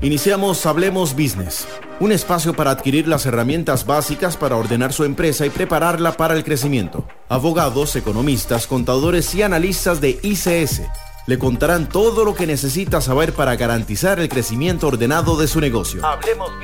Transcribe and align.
Iniciamos 0.00 0.64
Hablemos 0.64 1.12
Business, 1.12 1.66
un 1.98 2.12
espacio 2.12 2.54
para 2.54 2.70
adquirir 2.70 3.08
las 3.08 3.26
herramientas 3.26 3.84
básicas 3.84 4.36
para 4.36 4.54
ordenar 4.54 4.92
su 4.92 5.02
empresa 5.02 5.44
y 5.44 5.50
prepararla 5.50 6.12
para 6.12 6.34
el 6.34 6.44
crecimiento. 6.44 7.04
Abogados, 7.28 7.96
economistas, 7.96 8.68
contadores 8.68 9.34
y 9.34 9.42
analistas 9.42 10.00
de 10.00 10.20
ICS 10.22 10.82
le 11.26 11.38
contarán 11.38 11.88
todo 11.88 12.24
lo 12.24 12.36
que 12.36 12.46
necesita 12.46 13.00
saber 13.00 13.32
para 13.32 13.56
garantizar 13.56 14.20
el 14.20 14.28
crecimiento 14.28 14.86
ordenado 14.86 15.36
de 15.36 15.48
su 15.48 15.60
negocio. 15.60 16.00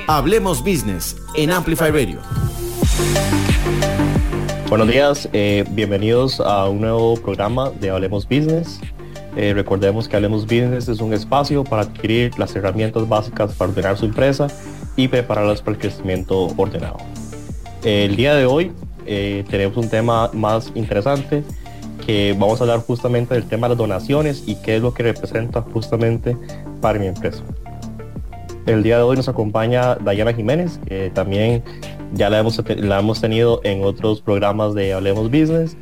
Hablemos 0.07 0.59
Business, 0.61 1.17
en 1.35 1.51
Amplify 1.51 1.91
Radio. 1.91 2.21
Buenos 4.69 4.87
días, 4.87 5.29
eh, 5.33 5.65
bienvenidos 5.71 6.39
a 6.39 6.69
un 6.69 6.79
nuevo 6.79 7.15
programa 7.17 7.69
de 7.69 7.89
Hablemos 7.89 8.23
Business. 8.23 8.79
Eh, 9.35 9.53
recordemos 9.53 10.07
que 10.07 10.15
Hablemos 10.15 10.43
Business 10.43 10.87
es 10.87 11.01
un 11.01 11.13
espacio 11.13 11.63
para 11.63 11.81
adquirir 11.81 12.37
las 12.39 12.55
herramientas 12.55 13.07
básicas 13.07 13.53
para 13.53 13.71
ordenar 13.71 13.97
su 13.97 14.05
empresa 14.05 14.47
y 14.95 15.09
prepararlas 15.09 15.61
para 15.61 15.75
el 15.75 15.81
crecimiento 15.81 16.47
ordenado. 16.55 16.97
el 17.83 18.15
día 18.15 18.33
de 18.33 18.45
hoy 18.45 18.71
eh, 19.05 19.43
tenemos 19.49 19.75
un 19.77 19.89
tema 19.89 20.29
más 20.33 20.71
interesante 20.73 21.43
que 22.05 22.35
vamos 22.39 22.61
a 22.61 22.63
hablar 22.63 22.79
justamente 22.79 23.33
del 23.33 23.43
tema 23.43 23.67
de 23.67 23.73
las 23.73 23.77
donaciones 23.77 24.43
y 24.47 24.55
qué 24.55 24.77
es 24.77 24.81
lo 24.81 24.93
que 24.93 25.03
representa 25.03 25.61
justamente 25.61 26.37
para 26.79 26.97
mi 26.97 27.07
empresa. 27.07 27.43
El 28.65 28.83
día 28.83 28.97
de 28.97 29.03
hoy 29.03 29.17
nos 29.17 29.27
acompaña 29.27 29.95
Dayana 29.95 30.33
Jiménez, 30.33 30.79
que 30.87 31.11
también 31.11 31.61
ya 32.13 32.29
la 32.29 32.39
hemos, 32.39 32.63
la 32.77 32.99
hemos 32.99 33.21
tenido 33.21 33.59
en 33.63 33.83
otros 33.83 34.21
programas 34.21 34.73
de 34.73 34.93
Hablemos 34.93 35.29
Business 35.29 35.75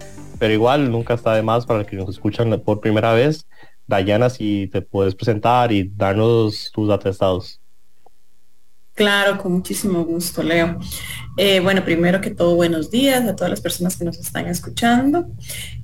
pero 0.43 0.55
igual 0.55 0.91
nunca 0.91 1.13
está 1.13 1.35
de 1.35 1.41
más 1.41 1.65
para 1.65 1.85
que 1.85 1.95
nos 1.95 2.09
escuchan 2.09 2.59
por 2.65 2.81
primera 2.81 3.13
vez. 3.13 3.47
Dayana, 3.87 4.29
si 4.29 4.67
te 4.73 4.81
puedes 4.81 5.15
presentar 5.15 5.71
y 5.71 5.89
darnos 5.95 6.69
tus 6.73 6.89
atestados. 6.91 7.61
Claro, 8.93 9.37
con 9.37 9.53
muchísimo 9.53 10.03
gusto, 10.03 10.43
Leo. 10.43 10.79
Eh, 11.37 11.61
bueno, 11.61 11.85
primero 11.85 12.19
que 12.19 12.31
todo, 12.31 12.57
buenos 12.57 12.91
días 12.91 13.23
a 13.23 13.37
todas 13.37 13.51
las 13.51 13.61
personas 13.61 13.95
que 13.95 14.03
nos 14.03 14.19
están 14.19 14.47
escuchando. 14.47 15.27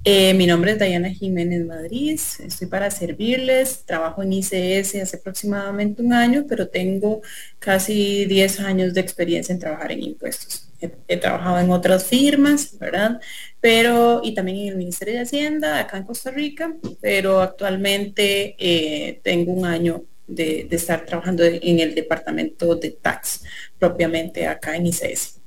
Eh, 0.03 0.33
mi 0.33 0.45
nombre 0.45 0.73
es 0.73 0.79
Dayana 0.79 1.09
Jiménez 1.09 1.65
Madrid, 1.65 2.19
estoy 2.39 2.67
para 2.67 2.91
servirles, 2.91 3.85
trabajo 3.85 4.23
en 4.23 4.33
ICS 4.33 4.95
hace 4.95 5.15
aproximadamente 5.15 6.01
un 6.01 6.11
año, 6.11 6.43
pero 6.49 6.67
tengo 6.67 7.21
casi 7.59 8.25
10 8.25 8.59
años 8.59 8.93
de 8.93 8.99
experiencia 8.99 9.53
en 9.53 9.59
trabajar 9.59 9.93
en 9.93 10.03
impuestos 10.03 10.68
he, 10.79 11.17
trabajado 11.17 11.59
en 11.59 11.71
otras 11.71 12.05
firmas, 12.05 12.77
¿verdad? 12.79 13.19
Pero, 13.61 14.21
y 14.23 14.33
también 14.33 14.57
en 14.59 14.67
el 14.69 14.75
Ministerio 14.77 15.15
de 15.15 15.21
Hacienda, 15.21 15.79
acá 15.79 15.97
en 15.97 16.03
Costa 16.03 16.31
Rica, 16.31 16.75
pero 17.01 17.41
actualmente 17.41 18.55
eh, 18.57 19.19
tengo 19.23 19.51
un 19.51 19.65
año 19.65 20.03
de, 20.27 20.67
estar 20.71 21.05
trabajando 21.05 21.43
en 21.43 21.79
el 21.79 21.95
departamento 21.95 22.75
de 22.75 22.91
tax, 22.91 23.43
propiamente 23.77 24.47
acá 24.47 24.75
en 24.75 24.87
ICS. 24.87 25.41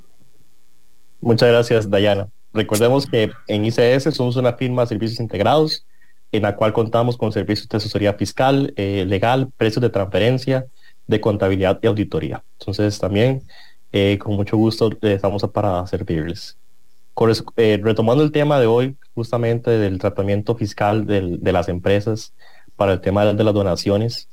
Muchas 1.21 1.49
gracias, 1.49 1.89
Dayana. 1.89 2.29
Recordemos 2.53 3.07
que 3.07 3.31
en 3.47 3.65
ICS 3.65 4.15
somos 4.15 4.37
una 4.37 4.55
firma 4.55 4.83
de 4.83 4.89
servicios 4.89 5.21
integrados 5.21 5.87
en 6.33 6.43
la 6.43 6.57
cual 6.57 6.73
contamos 6.73 7.17
con 7.17 7.33
servicios 7.33 7.69
de 7.69 7.77
asesoría 7.77 8.15
fiscal, 8.15 8.73
eh, 8.77 9.05
legal, 9.07 9.51
precios 9.57 9.83
de 9.83 9.91
transferencia, 9.91 10.67
de 11.07 11.21
contabilidad 11.21 11.79
y 11.83 11.87
auditoría. 11.87 12.43
Entonces 12.59 12.99
también 12.99 13.43
eh, 13.93 14.19
con 14.19 14.35
mucho 14.35 14.57
gusto 14.57 14.91
eh, 15.03 15.13
estamos 15.15 15.43
para 15.53 15.87
servirles. 15.87 16.59
Eh, 17.57 17.79
retomando 17.83 18.25
el 18.25 18.33
tema 18.33 18.59
de 18.59 18.67
hoy, 18.67 18.97
justamente 19.15 19.71
del 19.71 19.99
tratamiento 19.99 20.57
fiscal 20.57 21.07
de 21.07 21.53
las 21.53 21.69
empresas 21.69 22.35
para 22.75 22.95
el 22.95 23.01
tema 23.01 23.25
de, 23.27 23.45
las 23.45 23.55
donaciones, 23.55 24.29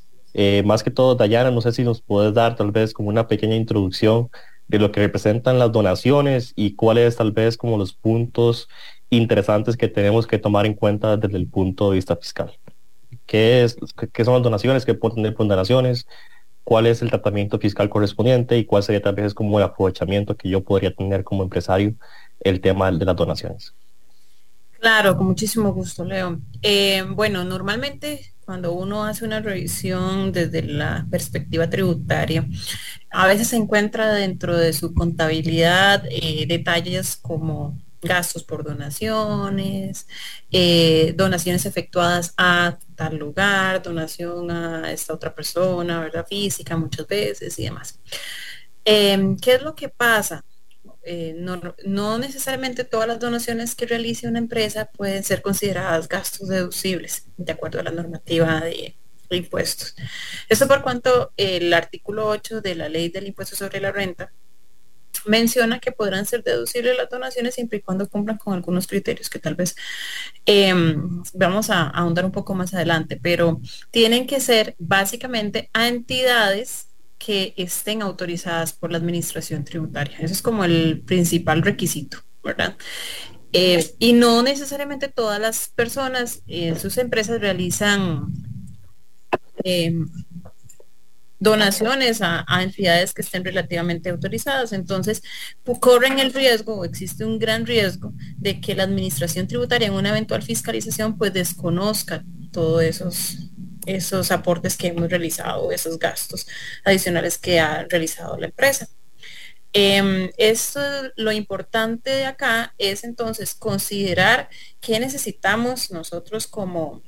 más 0.64 0.82
que 0.84 0.92
todo, 0.92 1.16
Dayana, 1.16 1.52
no 1.52 1.62
sé 1.62 1.74
si 1.74 1.84
nos 1.84 2.02
puedes 2.02 2.34
dar 2.34 2.56
tal 2.56 2.72
vez 2.72 2.94
como 2.94 3.10
una 3.10 3.28
pequeña 3.28 3.56
introducción 3.56 4.30
de 4.70 4.80
lo 4.80 4.92
que 4.92 5.02
representan 5.02 5.60
las 5.60 5.72
donaciones 5.72 6.54
y 6.56 6.76
cuáles 6.76 7.18
tal 7.18 7.32
vez 7.34 7.58
como 7.58 7.78
los 7.78 7.94
puntos 7.94 8.70
interesantes 9.10 9.75
que 9.75 9.88
tenemos 9.90 10.25
que 10.25 10.38
tomar 10.38 10.66
en 10.66 10.74
cuenta 10.74 11.18
desde 11.18 11.38
el 11.38 11.48
punto 11.48 11.90
de 11.90 11.96
vista 11.96 12.16
fiscal. 12.16 12.58
¿Qué, 13.25 13.68
son 13.68 14.34
las 14.34 14.44
donaciones? 14.44 14.86
¿Qué 14.86 14.94
pueden 14.94 15.18
tener 15.18 15.36
donaciones? 15.36 16.08
Cuál 16.64 16.88
es 16.88 17.02
el 17.02 17.09
tratamiento 17.09 17.59
fiscal 17.59 17.90
correspondiente 17.90 18.58
y 18.58 18.66
cuál 18.66 18.84
sería 18.84 19.02
tal 19.02 19.16
vez 19.16 19.34
como 19.34 19.58
el 19.58 19.66
aprovechamiento 19.66 20.38
que 20.38 20.50
yo 20.50 20.64
podría 20.64 20.94
tener 20.94 21.24
como 21.24 21.44
empresario 21.44 21.96
el 22.42 22.62
tema 22.62 22.92
de 22.92 23.06
las 23.06 23.16
donaciones. 23.16 23.74
Claro, 24.80 25.18
con 25.18 25.28
muchísimo 25.28 25.74
gusto, 25.74 26.06
Leo. 26.06 26.40
Eh, 26.62 27.03
bueno, 27.09 27.44
normalmente 27.44 28.34
cuando 28.46 28.74
uno 28.74 29.03
hace 29.03 29.25
una 29.25 29.42
revisión 29.42 30.31
desde 30.31 30.64
la 30.64 31.06
perspectiva 31.12 31.69
tributaria, 31.69 32.48
a 33.12 33.28
veces 33.28 33.50
se 33.50 33.58
encuentra 33.58 34.12
dentro 34.14 34.58
de 34.58 34.74
su 34.74 34.94
contabilidad 34.94 36.03
eh, 36.09 36.46
detalles 36.48 37.16
como 37.18 37.78
gastos 38.02 38.44
por 38.44 38.64
donaciones, 38.64 40.08
eh, 40.52 41.14
donaciones 41.16 41.66
efectuadas 41.66 42.34
a 42.38 42.80
tal 43.00 43.18
lugar, 43.18 43.82
donación 43.82 44.52
a 44.52 44.92
esta 44.92 45.14
otra 45.14 45.34
persona, 45.34 46.02
¿verdad? 46.02 46.28
Física 46.28 46.76
muchas 46.76 47.08
veces 47.08 47.58
y 47.58 47.64
demás. 47.64 47.98
Em, 48.84 49.38
¿Qué 49.38 49.54
es 49.56 49.62
lo 49.62 49.74
que 49.74 49.88
pasa? 49.88 50.44
Eh, 51.04 51.34
no, 51.38 52.18
necesariamente 52.18 52.84
todas 52.84 53.08
las 53.08 53.20
donaciones 53.20 53.74
que 53.74 53.86
realice 53.86 54.28
una 54.28 54.40
empresa 54.40 54.90
pueden 54.92 55.24
ser 55.24 55.42
consideradas 55.42 56.10
gastos 56.10 56.50
deducibles, 56.50 57.26
de 57.38 57.54
acuerdo 57.54 57.80
a 57.80 57.84
la 57.84 57.92
normativa 57.92 58.60
de, 58.60 58.98
de 59.30 59.38
impuestos. 59.38 59.96
Esto 60.50 60.68
por 60.68 60.81
cuanto 60.81 61.31
el 61.38 61.74
artículo 61.74 62.28
8 62.28 62.60
de 62.60 62.76
la 62.76 62.90
ley 62.90 63.08
del 63.08 63.28
impuesto 63.28 63.56
sobre 63.56 63.80
la 63.80 63.94
renta 63.94 64.34
menciona 65.25 65.80
que 65.80 65.92
podrán 65.92 66.25
ser 66.25 66.44
deducibles 66.44 66.97
las 66.97 67.09
donaciones 67.09 67.56
siempre 67.56 67.80
y 67.80 67.81
cuando 67.81 68.08
cumplan 68.08 68.38
con 68.38 68.53
algunos 68.53 68.88
criterios 68.88 69.30
que 69.30 69.40
tal 69.40 69.56
vez 69.56 69.75
em, 70.46 71.24
vamos 71.34 71.70
a, 71.70 71.90
ahondar 71.90 72.25
un 72.25 72.31
poco 72.31 72.56
más 72.56 72.74
adelante, 72.74 73.19
pero 73.22 73.59
tienen 73.92 74.28
que 74.28 74.40
ser 74.40 74.75
básicamente 74.80 75.69
a 75.74 75.88
entidades 75.88 76.88
que 77.18 77.53
estén 77.58 78.02
autorizadas 78.02 78.74
por 78.74 78.92
la 78.92 78.98
administración 78.98 79.66
tributaria. 79.66 80.18
Eso 80.19 80.34
es 80.34 80.42
como 80.42 80.64
el 80.64 81.02
principal 81.02 81.62
requisito, 81.62 82.19
¿verdad? 82.44 82.78
Eh, 83.52 83.96
y 84.00 84.14
no 84.14 84.42
necesariamente 84.44 85.08
todas 85.09 85.40
las 85.40 85.69
personas 85.69 86.44
en 86.48 86.80
sus 86.80 86.98
empresas 86.98 87.42
realizan 87.42 88.28
em, 89.64 90.08
donaciones 91.39 92.22
a, 92.22 92.45
entidades 92.61 93.13
que 93.13 93.22
estén 93.22 93.44
relativamente 93.45 94.09
autorizadas. 94.09 94.73
Entonces, 94.73 95.23
corren 95.79 96.19
el 96.19 96.33
riesgo, 96.33 96.75
o 96.75 96.85
existe 96.85 97.25
un 97.25 97.39
gran 97.39 97.66
riesgo, 97.66 98.13
de 98.38 98.59
que 98.61 98.75
la 98.75 98.83
administración 98.83 99.47
tributaria 99.47 99.88
en 99.88 99.94
una 99.94 100.09
eventual 100.09 100.44
fiscalización 100.44 101.17
pues 101.17 101.33
desconozca 101.33 102.23
todos 102.51 102.83
esos 102.83 103.38
esos 103.85 104.29
aportes 104.29 104.77
que 104.77 104.88
hemos 104.88 105.09
realizado, 105.09 105.72
esos 105.72 105.97
gastos 105.97 106.45
adicionales 106.83 107.38
que 107.39 107.59
ha 107.59 107.85
realizado 107.89 108.38
la 108.38 108.47
empresa. 108.47 108.88
Eh, 109.73 110.31
esto, 110.38 110.79
lo 111.16 111.31
importante 111.31 112.09
de 112.09 112.25
acá 112.25 112.73
es 112.77 113.03
entonces 113.03 113.56
considerar 113.56 114.50
qué 114.79 115.00
necesitamos 115.00 115.91
nosotros 115.91 116.47
como, 116.47 117.03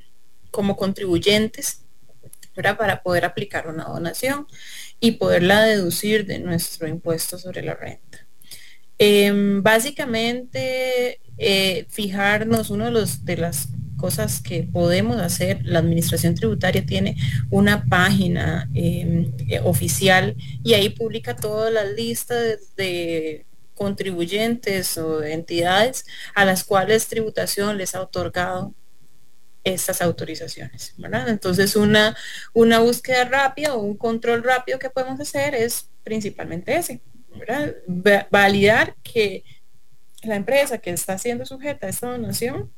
como 0.50 0.76
contribuyentes 0.76 1.81
para 2.54 3.02
poder 3.02 3.24
aplicar 3.24 3.68
una 3.68 3.84
donación 3.84 4.46
y 5.00 5.12
poderla 5.12 5.62
deducir 5.62 6.26
de 6.26 6.38
nuestro 6.38 6.86
impuesto 6.86 7.38
sobre 7.38 7.62
la 7.62 7.74
renta. 7.74 8.26
Em, 8.98 9.62
básicamente, 9.62 11.20
eh, 11.38 11.86
fijarnos, 11.88 12.70
una 12.70 12.86
de, 12.86 12.90
los, 12.92 13.24
de 13.24 13.36
las 13.36 13.68
cosas 13.96 14.40
que 14.40 14.62
podemos 14.62 15.18
hacer, 15.18 15.60
la 15.64 15.80
administración 15.80 16.34
tributaria 16.34 16.84
tiene 16.86 17.16
una 17.50 17.84
página 17.86 18.68
em, 18.74 19.32
eh, 19.48 19.60
oficial 19.64 20.36
y 20.62 20.74
ahí 20.74 20.88
publica 20.90 21.36
todas 21.36 21.72
las 21.72 21.90
listas 21.92 22.74
de 22.76 23.46
contribuyentes 23.74 24.96
o 24.98 25.18
de 25.18 25.32
entidades 25.32 26.04
a 26.34 26.44
las 26.44 26.62
cuales 26.64 27.08
tributación 27.08 27.78
les 27.78 27.94
ha 27.94 28.02
otorgado 28.02 28.74
estas 29.64 30.02
autorizaciones. 30.02 30.94
Entonces 31.26 31.76
una, 31.76 32.16
una 32.52 32.80
búsqueda 32.80 33.24
rápida 33.24 33.74
o 33.74 33.80
un 33.80 33.96
control 33.96 34.42
rápido 34.42 34.78
que 34.78 34.90
podemos 34.90 35.20
hacer 35.20 35.54
es 35.54 35.88
principalmente 36.02 36.76
ese, 36.76 37.00
¿verdad? 37.34 37.74
validar 38.30 38.96
que 39.02 39.44
la 40.22 40.36
empresa 40.36 40.78
que 40.78 40.90
está 40.90 41.18
siendo 41.18 41.46
sujeta 41.46 41.86
a 41.86 41.90
esta 41.90 42.08
donación 42.08 42.72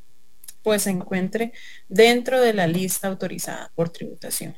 pues 0.62 0.82
se 0.82 0.90
encuentre 0.90 1.52
dentro 1.88 2.40
de 2.40 2.54
la 2.54 2.66
lista 2.66 3.08
autorizada 3.08 3.70
por 3.74 3.90
tributación. 3.90 4.56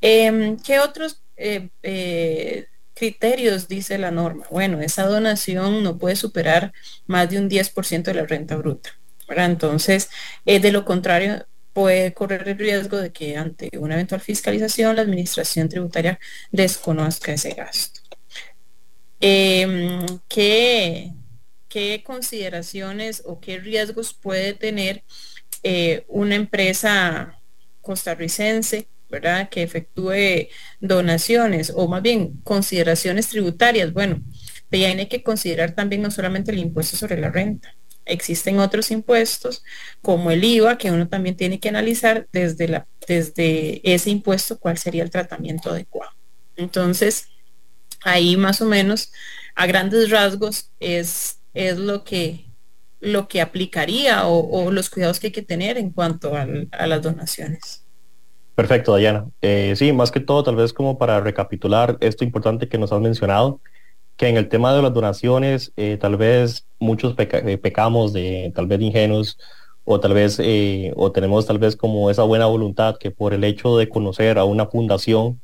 Em, 0.00 0.56
¿Qué 0.58 0.78
otros 0.78 1.22
eh, 1.36 1.68
eh, 1.82 2.66
criterios 2.94 3.66
dice 3.66 3.98
la 3.98 4.12
norma? 4.12 4.46
Bueno, 4.50 4.80
esa 4.80 5.06
donación 5.06 5.82
no 5.82 5.98
puede 5.98 6.16
superar 6.16 6.72
más 7.06 7.28
de 7.28 7.38
un 7.38 7.50
10% 7.50 8.04
de 8.04 8.14
la 8.14 8.24
renta 8.24 8.56
bruta. 8.56 8.99
Entonces, 9.38 10.10
eh, 10.46 10.60
de 10.60 10.72
lo 10.72 10.84
contrario, 10.84 11.46
puede 11.72 12.12
correr 12.14 12.48
el 12.48 12.58
riesgo 12.58 12.98
de 12.98 13.12
que 13.12 13.36
ante 13.36 13.70
una 13.78 13.94
eventual 13.94 14.20
fiscalización 14.20 14.96
la 14.96 15.02
administración 15.02 15.68
tributaria 15.68 16.18
desconozca 16.50 17.32
ese 17.32 17.54
gasto. 17.54 18.00
Em, 19.20 20.06
¿qué, 20.28 21.12
consideraciones 22.04 23.22
o 23.26 23.40
qué 23.40 23.58
riesgos 23.58 24.14
puede 24.14 24.54
tener 24.54 25.04
eh, 25.62 26.04
una 26.08 26.34
empresa 26.34 27.40
costarricense, 27.80 28.88
¿verdad? 29.10 29.48
Que 29.50 29.62
efectúe 29.62 30.48
donaciones 30.80 31.72
o 31.74 31.88
más 31.88 32.02
bien 32.02 32.40
consideraciones 32.44 33.28
tributarias. 33.28 33.92
Bueno, 33.92 34.22
de 34.70 34.86
ahí 34.86 34.98
hay 34.98 35.08
que 35.08 35.22
considerar 35.22 35.74
también 35.74 36.02
no 36.02 36.10
solamente 36.10 36.52
el 36.52 36.58
impuesto 36.58 36.96
sobre 36.96 37.20
la 37.20 37.30
renta, 37.30 37.74
existen 38.10 38.58
otros 38.58 38.90
impuestos 38.90 39.62
como 40.02 40.30
el 40.30 40.44
IVA 40.44 40.78
que 40.78 40.90
uno 40.90 41.08
también 41.08 41.36
tiene 41.36 41.60
que 41.60 41.68
analizar 41.68 42.26
desde, 42.32 42.68
la, 42.68 42.86
desde 43.06 43.80
ese 43.82 44.10
impuesto 44.10 44.58
cuál 44.58 44.78
sería 44.78 45.02
el 45.02 45.10
tratamiento 45.10 45.70
adecuado. 45.70 46.12
Entonces, 46.56 47.28
ahí 48.02 48.36
más 48.36 48.60
o 48.60 48.66
menos 48.66 49.12
a 49.54 49.66
grandes 49.66 50.10
rasgos 50.10 50.70
es, 50.80 51.40
es 51.54 51.78
lo 51.78 52.04
que 52.04 52.46
lo 53.00 53.28
que 53.28 53.40
aplicaría 53.40 54.26
o, 54.26 54.70
los 54.70 54.90
cuidados 54.90 55.18
que 55.18 55.28
hay 55.28 55.32
que 55.32 55.40
tener 55.40 55.78
en 55.78 55.90
cuanto 55.90 56.32
a 56.36 56.86
las 56.86 57.02
donaciones. 57.02 57.86
Perfecto, 58.54 58.92
Dayana. 58.92 59.26
Eh, 59.40 59.72
sí, 59.74 59.90
más 59.90 60.10
que 60.10 60.20
todo, 60.20 60.44
tal 60.44 60.56
vez 60.56 60.74
como 60.74 60.98
para 60.98 61.18
recapitular 61.20 61.96
esto 62.00 62.24
importante 62.24 62.68
que 62.68 62.76
nos 62.76 62.92
has 62.92 63.00
mencionado, 63.00 63.60
que 64.20 64.28
en 64.28 64.36
el 64.36 64.50
tema 64.50 64.74
de 64.74 64.82
las 64.82 64.92
donaciones, 64.92 65.72
eh, 65.78 65.96
tal 65.98 66.18
vez 66.18 66.66
muchos 66.78 67.14
eh, 67.16 67.56
pecamos 67.56 68.12
de 68.12 68.52
tal 68.54 68.66
vez 68.66 68.78
ingenuos 68.82 69.38
o 69.84 69.98
tal 69.98 70.12
vez 70.12 70.38
eh, 70.40 70.92
o 70.94 71.10
tenemos 71.10 71.46
tal 71.46 71.56
vez 71.58 71.74
como 71.74 72.10
esa 72.10 72.24
buena 72.24 72.44
voluntad 72.44 72.98
que 72.98 73.10
por 73.10 73.32
el 73.32 73.44
hecho 73.44 73.78
de 73.78 73.88
conocer 73.88 74.36
a 74.36 74.44
una 74.44 74.66
fundación 74.66 75.40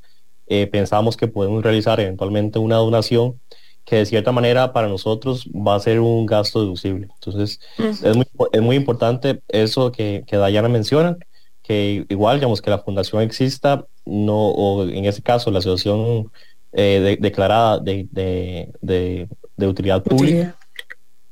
pensamos 0.70 1.16
que 1.16 1.26
podemos 1.26 1.64
realizar 1.64 1.98
eventualmente 2.00 2.58
una 2.58 2.76
donación 2.76 3.40
que 3.86 3.96
de 3.96 4.06
cierta 4.06 4.30
manera 4.30 4.74
para 4.74 4.88
nosotros 4.88 5.48
va 5.48 5.74
a 5.74 5.80
ser 5.80 5.98
un 6.00 6.26
gasto 6.26 6.60
deducible. 6.60 7.08
Entonces 7.14 7.58
es, 7.78 8.14
muy, 8.14 8.26
es, 8.52 8.60
muy, 8.60 8.76
importante 8.76 9.40
eso 9.48 9.90
que, 9.90 10.22
que 10.26 10.36
Dayana 10.36 10.68
menciona, 10.68 11.16
que 11.62 12.04
igual 12.10 12.36
digamos 12.36 12.60
que 12.60 12.70
la 12.70 12.78
fundación 12.80 13.22
exista, 13.22 13.86
no, 14.04 14.50
o 14.50 14.84
en 14.84 15.06
ese 15.06 15.22
caso 15.22 15.50
la 15.50 15.60
asociación 15.60 16.30
eh, 16.72 17.16
declarada 17.20 17.78
de, 17.78 18.08
de, 18.12 19.28
utilidad 19.66 20.02
pública. 20.02 20.56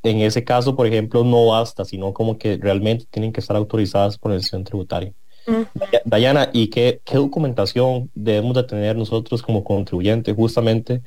En 0.03 0.21
ese 0.21 0.45
caso, 0.45 0.77
por 0.77 0.87
ejemplo, 0.87 1.25
no 1.25 1.47
basta, 1.47 1.85
sino 1.85 2.13
como 2.13 2.37
que 2.37 2.59
realmente 2.61 3.07
tienen 3.11 3.33
que 3.33 3.41
estar 3.41 3.57
autorizadas 3.57 4.19
por 4.19 4.31
la 4.31 4.37
institución 4.37 4.65
tributaria. 4.65 5.13
Dayana, 6.05 6.51
¿y 6.53 6.69
qué, 6.69 7.01
qué, 7.05 7.17
documentación 7.17 8.11
debemos 8.15 8.55
de 8.55 8.65
tener 8.65 8.97
nosotros 8.97 9.43
como 9.43 9.63
contribuyentes 9.63 10.35
justamente 10.35 11.03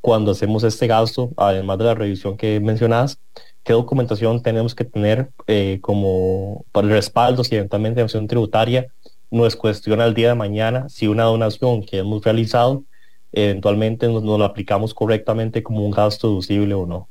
cuando 0.00 0.32
hacemos 0.32 0.62
este 0.64 0.86
gasto, 0.86 1.30
además 1.36 1.78
de 1.78 1.84
la 1.84 1.94
revisión 1.94 2.36
que 2.36 2.60
mencionas? 2.60 3.20
¿Qué 3.64 3.72
documentación 3.72 4.42
tenemos 4.42 4.74
que 4.74 4.84
tener 4.84 5.30
eh, 5.46 5.78
como 5.80 6.64
para 6.72 6.88
el 6.88 6.92
respaldo 6.92 7.44
si 7.44 7.54
eventualmente 7.54 8.00
la 8.00 8.04
institución 8.04 8.26
tributaria 8.26 8.92
nos 9.30 9.54
cuestiona 9.56 10.04
el 10.04 10.14
día 10.14 10.28
de 10.28 10.34
mañana 10.34 10.88
si 10.88 11.06
una 11.06 11.24
donación 11.24 11.82
que 11.82 11.98
hemos 11.98 12.22
realizado 12.24 12.84
eventualmente 13.32 14.06
nos, 14.08 14.22
lo 14.22 14.44
aplicamos 14.44 14.94
correctamente 14.94 15.62
como 15.62 15.84
un 15.84 15.90
gasto 15.90 16.28
deducible 16.28 16.74
o 16.74 16.86
no. 16.86 17.08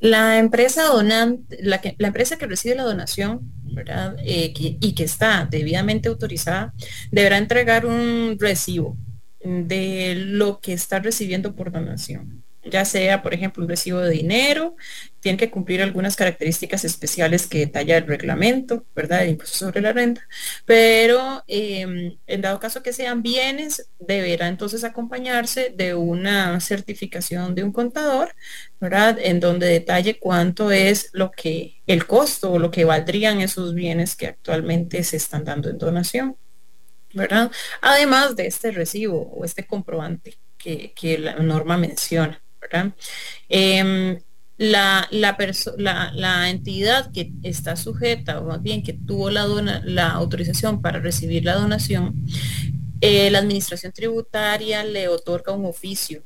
La 0.00 0.38
empresa 0.38 0.84
donante, 0.84 1.58
la, 1.60 1.80
que, 1.80 1.96
la 1.98 2.08
empresa 2.08 2.38
que 2.38 2.46
recibe 2.46 2.76
la 2.76 2.84
donación, 2.84 3.52
¿verdad? 3.64 4.16
Eh, 4.24 4.52
y 4.56 4.94
que 4.94 5.04
está 5.04 5.46
debidamente 5.50 6.08
autorizada, 6.08 6.72
deberá 7.10 7.38
entregar 7.38 7.84
un 7.84 8.36
recibo 8.38 8.96
de 9.40 10.14
lo 10.16 10.60
que 10.60 10.72
está 10.72 11.00
recibiendo 11.00 11.54
por 11.54 11.72
donación 11.72 12.37
ya 12.68 12.84
sea, 12.84 13.22
por 13.22 13.34
ejemplo, 13.34 13.62
un 13.62 13.68
recibo 13.68 14.00
de 14.00 14.10
dinero, 14.10 14.76
tiene 15.20 15.38
que 15.38 15.50
cumplir 15.50 15.82
algunas 15.82 16.16
características 16.16 16.84
especiales 16.84 17.46
que 17.46 17.58
detalla 17.60 17.96
el 17.96 18.06
reglamento, 18.06 18.84
¿verdad? 18.94 19.22
El 19.22 19.30
impuesto 19.30 19.58
sobre 19.58 19.80
la 19.80 19.92
renta, 19.92 20.26
pero 20.64 21.44
em, 21.48 22.18
en 22.26 22.40
dado 22.40 22.60
caso 22.60 22.82
que 22.82 22.92
sean 22.92 23.22
bienes, 23.22 23.88
deberá 23.98 24.48
entonces 24.48 24.84
acompañarse 24.84 25.72
de 25.76 25.94
una 25.94 26.60
certificación 26.60 27.54
de 27.54 27.64
un 27.64 27.72
contador, 27.72 28.34
¿verdad? 28.80 29.18
En 29.20 29.40
donde 29.40 29.66
detalle 29.66 30.18
cuánto 30.18 30.70
es 30.72 31.10
lo 31.12 31.30
que, 31.30 31.80
el 31.86 32.06
costo 32.06 32.52
o 32.52 32.58
lo 32.58 32.70
que 32.70 32.84
valdrían 32.84 33.40
esos 33.40 33.74
bienes 33.74 34.14
que 34.16 34.28
actualmente 34.28 35.02
se 35.04 35.16
están 35.16 35.44
dando 35.44 35.68
en 35.70 35.78
donación. 35.78 36.36
¿verdad? 37.14 37.50
Además 37.80 38.36
de 38.36 38.46
este 38.46 38.70
recibo 38.70 39.22
o 39.22 39.44
este 39.44 39.66
comprobante 39.66 40.38
que, 40.56 40.92
que 40.94 41.18
la 41.18 41.36
norma 41.36 41.76
menciona. 41.76 42.42
Em, 43.48 44.18
la, 44.58 45.08
la, 45.10 46.50
entidad 46.50 47.12
que 47.12 47.32
está 47.42 47.76
sujeta, 47.76 48.40
o 48.40 48.44
más 48.44 48.62
bien 48.62 48.82
que 48.82 48.92
tuvo 48.92 49.30
la, 49.30 49.46
la 49.84 50.10
autorización 50.10 50.82
para 50.82 50.98
recibir 50.98 51.44
la 51.44 51.54
donación, 51.54 52.26
eh, 53.00 53.30
la 53.30 53.38
administración 53.38 53.92
tributaria 53.92 54.82
le 54.84 55.08
otorga 55.08 55.52
un 55.52 55.66
oficio. 55.66 56.22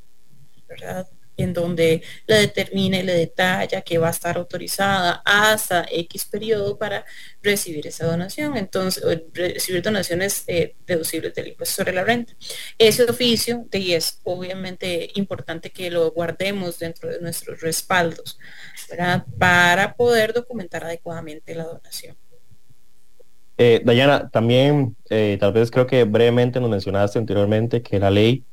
En 1.37 1.53
donde 1.53 2.03
le 2.27 2.35
determina 2.35 2.99
y 2.99 3.03
le 3.03 3.15
detalla 3.15 3.83
que 3.83 3.99
va 3.99 4.09
a 4.09 4.11
estar 4.11 4.37
autorizada 4.37 5.23
hasta 5.25 5.87
X 5.91 6.25
periodo 6.27 6.79
para 6.79 7.05
recibir 7.43 7.87
esa 7.87 8.07
donación, 8.07 8.57
entonces 8.57 9.03
recibir 9.33 9.83
donaciones 9.83 10.45
eh, 10.47 10.77
deducibles 10.87 11.35
del 11.35 11.49
impuesto 11.49 11.77
sobre 11.77 11.93
la 11.93 12.05
renta. 12.05 12.35
Ese 12.79 13.05
oficio 13.05 13.67
de 13.71 13.83
es 13.91 14.21
obviamente 14.23 15.11
importante 15.15 15.71
que 15.71 15.91
lo 15.91 16.11
guardemos 16.13 16.79
dentro 16.79 17.11
de 17.11 17.21
nuestros 17.21 17.61
respaldos 17.61 18.39
para 19.39 19.95
poder 19.95 20.33
documentar 20.33 20.85
adecuadamente 20.85 21.55
la 21.55 21.65
donación. 21.65 22.17
Eh, 23.59 23.83
Dayana, 23.85 24.31
también 24.31 24.97
eh, 25.11 25.37
tal 25.39 25.53
vez 25.53 25.71
creo 25.71 25.87
que 25.87 26.05
brevemente 26.05 26.59
nos 26.61 26.71
mencionaste 26.71 27.19
anteriormente 27.19 27.83
que 27.83 27.99
la 27.99 28.11
ley 28.11 28.45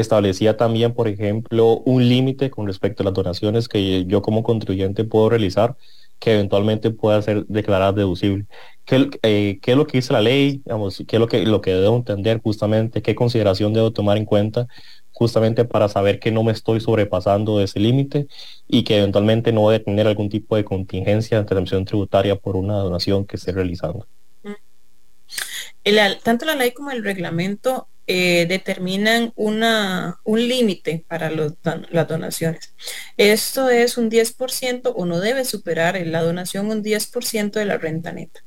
establecía 0.00 0.56
también, 0.56 0.94
por 0.94 1.08
ejemplo, 1.08 1.78
un 1.84 2.08
límite 2.08 2.50
con 2.50 2.66
respecto 2.66 3.02
a 3.02 3.04
las 3.04 3.14
donaciones 3.14 3.68
que 3.68 4.04
yo 4.06 4.22
como 4.22 4.42
contribuyente 4.42 5.04
puedo 5.04 5.28
realizar 5.30 5.76
que 6.18 6.34
eventualmente 6.34 6.90
pueda 6.90 7.20
ser 7.22 7.46
declarada 7.46 7.92
deducible. 7.92 8.46
¿Qué, 8.84 9.10
eh, 9.22 9.58
¿Qué, 9.60 9.72
es 9.72 9.76
lo 9.76 9.86
que 9.86 9.98
dice 9.98 10.12
la 10.12 10.20
ley? 10.20 10.62
Digamos, 10.64 11.02
¿Qué 11.06 11.16
es 11.16 11.20
lo 11.20 11.28
que, 11.28 11.44
lo 11.44 11.60
que 11.60 11.74
debo 11.74 11.96
entender 11.96 12.40
justamente? 12.42 13.02
¿Qué 13.02 13.14
consideración 13.14 13.72
debo 13.72 13.92
tomar 13.92 14.16
en 14.16 14.24
cuenta 14.24 14.66
justamente 15.12 15.64
para 15.64 15.88
saber 15.88 16.20
que 16.20 16.30
no 16.30 16.42
me 16.42 16.52
estoy 16.52 16.80
sobrepasando 16.80 17.60
ese 17.60 17.80
límite 17.80 18.28
y 18.68 18.84
que 18.84 18.98
eventualmente 18.98 19.52
no 19.52 19.62
voy 19.62 19.76
a 19.76 19.82
tener 19.82 20.06
algún 20.06 20.28
tipo 20.28 20.56
de 20.56 20.64
contingencia 20.64 21.36
de 21.36 21.42
intervención 21.42 21.84
tributaria 21.84 22.36
por 22.36 22.56
una 22.56 22.74
donación 22.76 23.26
que 23.26 23.36
esté 23.36 23.52
realizando? 23.52 24.06
Tanto 26.22 26.44
la 26.44 26.54
ley 26.54 26.72
como 26.72 26.90
el 26.90 27.04
reglamento 27.04 27.88
eh, 28.08 28.46
determinan 28.48 29.32
una, 29.34 30.20
un 30.22 30.46
límite 30.46 31.04
para 31.08 31.28
las 31.28 32.08
donaciones. 32.08 32.72
Esto 33.16 33.68
es 33.68 33.98
un 33.98 34.08
10% 34.08 34.92
o 34.94 35.06
no 35.06 35.18
debe 35.18 35.44
superar 35.44 35.96
en 35.96 36.12
la 36.12 36.22
donación 36.22 36.70
un 36.70 36.84
10% 36.84 37.58
de 37.58 37.64
la 37.64 37.78
renta 37.78 38.12
neta. 38.12 38.44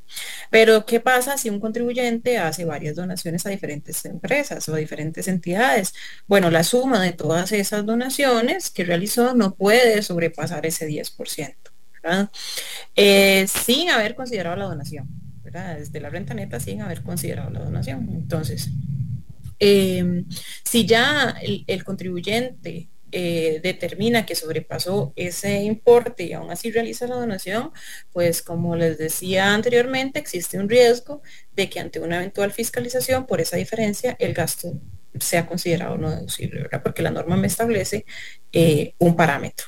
Pero, 0.50 0.86
¿qué 0.86 1.02
pasa 1.02 1.38
si 1.38 1.50
un 1.50 1.60
contribuyente 1.60 2.38
hace 2.38 2.64
varias 2.64 2.96
donaciones 2.96 3.46
a 3.46 3.50
diferentes 3.50 4.06
empresas 4.06 4.68
o 4.70 4.76
a 4.76 4.78
diferentes 4.78 5.28
entidades? 5.28 5.94
Bueno, 6.26 6.50
la 6.50 6.64
suma 6.64 7.04
de 7.04 7.12
todas 7.12 7.52
esas 7.52 7.86
donaciones 7.86 8.70
que 8.70 8.86
realizó 8.86 9.34
no 9.34 9.56
puede 9.56 10.02
sobrepasar 10.04 10.66
ese 10.66 10.88
10%, 10.88 11.56
eh, 12.96 13.46
sin 13.48 13.90
haber 13.90 14.16
considerado 14.16 14.56
la 14.56 14.66
donación, 14.66 15.10
Desde 15.52 16.00
la 16.00 16.10
renta 16.10 16.34
neta 16.34 16.60
sin 16.60 16.82
haber 16.82 17.02
considerado 17.02 17.50
la 17.50 17.60
donación. 17.60 18.10
Entonces, 18.14 18.70
Em, 19.60 20.26
si 20.64 20.86
ya 20.86 21.36
el, 21.68 21.84
contribuyente 21.84 22.90
eh, 23.12 23.60
determina 23.62 24.26
que 24.26 24.36
sobrepasó 24.36 25.14
ese 25.16 25.64
importe 25.64 26.24
y 26.24 26.34
aún 26.34 26.50
así 26.52 26.72
realiza 26.72 27.08
la 27.08 27.16
donación, 27.16 27.72
pues 28.14 28.42
como 28.42 28.76
les 28.76 28.98
decía 28.98 29.54
anteriormente, 29.54 30.20
existe 30.20 30.58
un 30.60 30.70
riesgo 30.70 31.22
de 31.54 31.70
que 31.70 31.80
ante 31.80 32.00
una 32.00 32.18
eventual 32.18 32.52
fiscalización 32.54 33.26
por 33.26 33.42
esa 33.42 33.58
diferencia 33.58 34.16
el 34.20 34.34
gasto 34.34 34.80
sea 35.20 35.46
considerado 35.46 35.98
no 35.98 36.12
deducible, 36.12 36.62
¿verdad? 36.62 36.82
Porque 36.84 37.02
la 37.02 37.12
norma 37.12 37.36
me 37.36 37.48
establece 37.48 38.06
eh, 38.54 38.94
un 39.00 39.16
parámetro. 39.16 39.68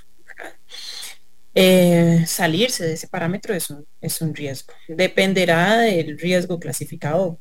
Eh, 1.53 2.23
salirse 2.27 2.85
de 2.85 2.93
ese 2.93 3.07
parámetro 3.07 3.53
es 3.53 3.69
un, 3.69 3.85
es 3.99 4.21
un 4.21 4.33
riesgo. 4.33 4.73
Dependerá 4.87 5.77
del 5.77 6.17
riesgo 6.17 6.59
clasificado 6.59 7.39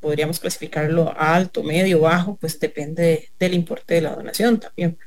podríamos 0.00 0.38
clasificarlo 0.38 1.12
alto, 1.16 1.62
medio, 1.62 2.00
bajo, 2.00 2.36
pues 2.36 2.58
depende 2.60 3.30
del 3.38 3.54
importe 3.54 3.94
de 3.94 4.02
la 4.02 4.14
donación 4.14 4.60
también. 4.60 4.98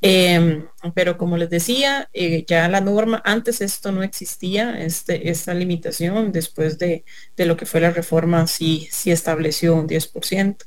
Em, 0.00 0.66
pero 0.94 1.16
como 1.16 1.36
les 1.36 1.50
decía, 1.50 2.08
eh, 2.12 2.44
ya 2.46 2.68
la 2.68 2.80
norma, 2.80 3.22
antes 3.24 3.60
esto 3.60 3.90
no 3.90 4.02
existía, 4.02 4.78
este, 4.80 5.30
esta 5.30 5.54
limitación, 5.54 6.30
después 6.32 6.78
de, 6.78 7.04
lo 7.36 7.56
que 7.56 7.66
fue 7.66 7.80
la 7.80 7.90
reforma, 7.90 8.46
sí, 8.46 8.88
sí 8.92 9.10
estableció 9.10 9.74
un 9.74 9.88
10%. 9.88 10.66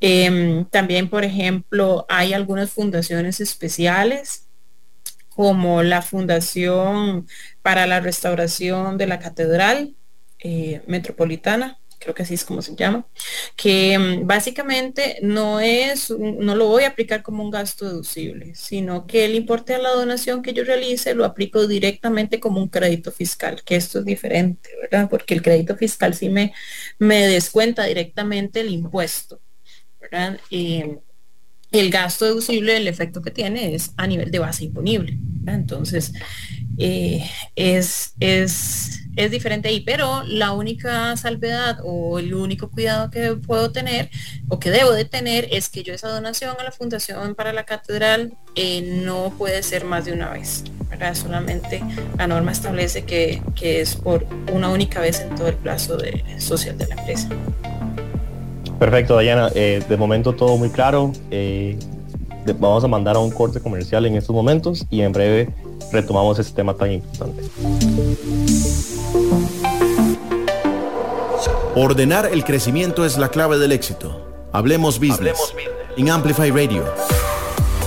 Em, 0.00 0.64
también, 0.66 1.08
por 1.08 1.24
ejemplo, 1.24 2.06
hay 2.08 2.32
algunas 2.32 2.70
fundaciones 2.72 3.40
especiales, 3.40 4.48
como 5.42 5.82
la 5.82 6.02
Fundación 6.02 7.26
para 7.62 7.88
la 7.88 7.98
Restauración 7.98 8.96
de 8.96 9.08
la 9.08 9.18
Catedral 9.18 9.96
eh, 10.38 10.82
Metropolitana, 10.86 11.80
creo 11.98 12.14
que 12.14 12.22
así 12.22 12.34
es 12.34 12.44
como 12.44 12.62
se 12.62 12.76
llama, 12.76 13.08
que 13.56 13.98
mm, 13.98 14.24
básicamente 14.24 15.18
no 15.20 15.58
es, 15.58 16.10
no 16.10 16.54
lo 16.54 16.68
voy 16.68 16.84
a 16.84 16.90
aplicar 16.90 17.24
como 17.24 17.42
un 17.42 17.50
gasto 17.50 17.86
deducible, 17.86 18.54
sino 18.54 19.04
que 19.08 19.24
el 19.24 19.34
importe 19.34 19.72
de 19.72 19.82
la 19.82 19.90
donación 19.90 20.42
que 20.42 20.52
yo 20.52 20.62
realice 20.62 21.12
lo 21.12 21.24
aplico 21.24 21.66
directamente 21.66 22.38
como 22.38 22.60
un 22.60 22.68
crédito 22.68 23.10
fiscal, 23.10 23.64
que 23.64 23.74
esto 23.74 23.98
es 23.98 24.04
diferente, 24.04 24.70
¿verdad? 24.80 25.10
Porque 25.10 25.34
el 25.34 25.42
crédito 25.42 25.76
fiscal 25.76 26.14
sí 26.14 26.28
me, 26.28 26.54
me 27.00 27.26
descuenta 27.26 27.82
directamente 27.82 28.60
el 28.60 28.70
impuesto. 28.70 29.40
Y 30.50 30.84
el 31.72 31.90
gasto 31.90 32.26
deducible, 32.26 32.76
el 32.76 32.86
efecto 32.86 33.22
que 33.22 33.30
tiene 33.30 33.74
es 33.74 33.92
a 33.96 34.06
nivel 34.06 34.30
de 34.30 34.38
base 34.38 34.64
imponible. 34.64 35.18
Entonces, 35.46 36.12
eh, 36.78 37.28
es, 37.56 38.14
es, 38.20 39.02
es 39.16 39.30
diferente 39.30 39.68
ahí, 39.68 39.80
pero 39.80 40.22
la 40.24 40.52
única 40.52 41.16
salvedad 41.16 41.78
o 41.84 42.18
el 42.18 42.34
único 42.34 42.70
cuidado 42.70 43.10
que 43.10 43.34
puedo 43.34 43.72
tener 43.72 44.10
o 44.48 44.58
que 44.58 44.70
debo 44.70 44.92
de 44.92 45.04
tener 45.04 45.48
es 45.50 45.68
que 45.68 45.82
yo 45.82 45.92
esa 45.92 46.08
donación 46.08 46.56
a 46.58 46.64
la 46.64 46.72
Fundación 46.72 47.34
para 47.34 47.52
la 47.52 47.64
Catedral 47.64 48.34
eh, 48.54 48.82
no 49.04 49.34
puede 49.36 49.62
ser 49.62 49.84
más 49.84 50.04
de 50.04 50.12
una 50.12 50.30
vez. 50.30 50.64
Solamente 51.14 51.82
la 52.16 52.28
norma 52.28 52.52
establece 52.52 53.04
que, 53.04 53.42
es 53.60 53.96
por 53.96 54.24
una 54.52 54.68
única 54.68 55.00
vez 55.00 55.20
en 55.20 55.34
todo 55.34 55.48
el 55.48 55.56
plazo 55.56 55.96
de, 55.96 56.22
social 56.38 56.78
de 56.78 56.86
la 56.86 56.94
empresa. 56.94 57.28
Perfecto, 58.78 59.16
Dayana. 59.16 59.50
Eh, 59.56 59.82
de 59.88 59.96
momento 59.96 60.32
todo 60.32 60.56
muy 60.56 60.70
claro. 60.70 61.12
Vamos 62.58 62.84
a 62.84 62.88
mandar 62.88 63.16
a 63.16 63.18
un 63.18 63.30
corte 63.30 63.60
comercial 63.60 64.06
en 64.06 64.16
estos 64.16 64.34
momentos 64.34 64.86
y 64.90 65.02
en 65.02 65.12
breve 65.12 65.48
retomamos 65.92 66.38
este 66.38 66.54
tema 66.54 66.74
tan 66.74 66.92
importante. 66.92 67.42
Ordenar 71.74 72.26
el 72.26 72.44
crecimiento 72.44 73.04
es 73.04 73.16
la 73.16 73.28
clave 73.28 73.58
del 73.58 73.72
éxito. 73.72 74.20
Hablemos 74.52 74.98
business. 74.98 75.18
Hablemos 75.18 75.54
business. 75.54 75.72
En 75.96 76.10
Amplify 76.10 76.50
Radio. 76.50 76.84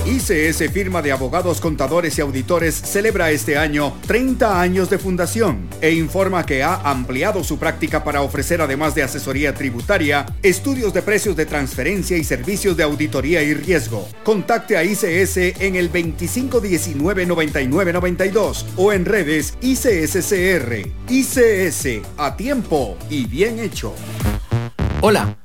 ICS 0.06 0.70
Firma 0.72 1.02
de 1.02 1.10
Abogados, 1.10 1.60
Contadores 1.60 2.16
y 2.16 2.20
Auditores 2.20 2.76
celebra 2.76 3.32
este 3.32 3.58
año 3.58 3.92
30 4.06 4.60
años 4.60 4.88
de 4.88 4.98
fundación 4.98 5.68
e 5.80 5.94
informa 5.94 6.46
que 6.46 6.62
ha 6.62 6.76
ampliado 6.88 7.42
su 7.42 7.58
práctica 7.58 8.04
para 8.04 8.22
ofrecer 8.22 8.60
además 8.60 8.94
de 8.94 9.02
asesoría 9.02 9.52
tributaria, 9.52 10.26
estudios 10.44 10.94
de 10.94 11.02
precios 11.02 11.34
de 11.34 11.46
transferencia 11.46 12.16
y 12.16 12.22
servicios 12.22 12.76
de 12.76 12.84
auditoría 12.84 13.42
y 13.42 13.52
riesgo. 13.54 14.08
Contacte 14.22 14.76
a 14.76 14.84
ICS 14.84 15.60
en 15.60 15.74
el 15.74 15.92
2519-9992 15.92 18.64
o 18.76 18.92
en 18.92 19.06
redes 19.06 19.54
ICSCR. 19.60 20.88
ICS, 21.08 22.02
a 22.16 22.36
tiempo 22.36 22.96
y 23.10 23.26
bien 23.26 23.58
hecho. 23.58 23.92
Hola. 25.00 25.36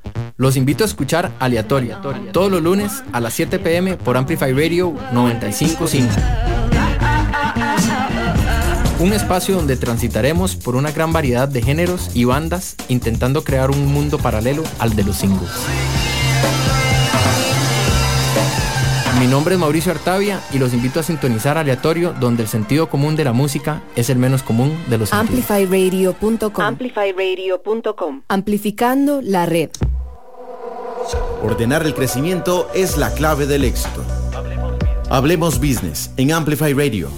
Los 0.42 0.58
invito 0.58 0.84
a 0.84 0.88
escuchar 0.88 1.32
Aleatoria, 1.38 2.02
todos 2.32 2.52
los 2.52 2.64
lunes 2.64 3.04
a 3.12 3.20
las 3.20 3.32
7 3.36 3.60
pm 3.60 3.96
por 3.98 4.18
Amplify 4.18 4.52
Radio 4.52 4.92
955. 5.14 6.12
Un 8.98 9.14
espacio 9.14 9.54
donde 9.54 9.78
transitaremos 9.78 10.56
por 10.56 10.76
una 10.76 10.92
gran 10.92 11.14
variedad 11.14 11.48
de 11.48 11.62
géneros 11.62 12.10
y 12.16 12.24
bandas 12.24 12.76
intentando 12.88 13.44
crear 13.44 13.70
un 13.70 13.86
mundo 13.94 14.18
paralelo 14.18 14.64
al 14.80 14.96
de 14.96 15.04
los 15.04 15.18
singles. 15.18 15.52
Mi 19.20 19.28
nombre 19.28 19.54
es 19.54 19.60
Mauricio 19.62 19.92
Artavia 19.92 20.42
y 20.52 20.58
los 20.58 20.74
invito 20.74 21.00
a 21.00 21.04
sintonizar 21.04 21.60
aleatorio 21.60 22.16
donde 22.20 22.42
el 22.42 22.50
sentido 22.50 22.90
común 22.90 23.16
de 23.16 23.26
la 23.26 23.32
música 23.32 23.84
es 23.96 24.10
el 24.10 24.18
menos 24.18 24.42
común 24.42 24.76
de 24.90 24.98
los 24.98 25.14
Amplifyradio.com 25.14 26.66
Amplifyradio.com 26.66 28.24
Amplificando 28.28 29.22
la 29.22 29.46
red. 29.46 29.70
Ordenar 31.44 31.86
el 31.86 31.94
crecimiento 31.94 32.70
es 32.74 32.98
la 32.98 33.14
clave 33.14 33.48
del 33.48 33.64
éxito. 33.64 34.04
Hablemos 35.10 35.58
Business 35.58 36.12
en 36.18 36.32
Amplify 36.32 36.74
Radio. 36.74 37.10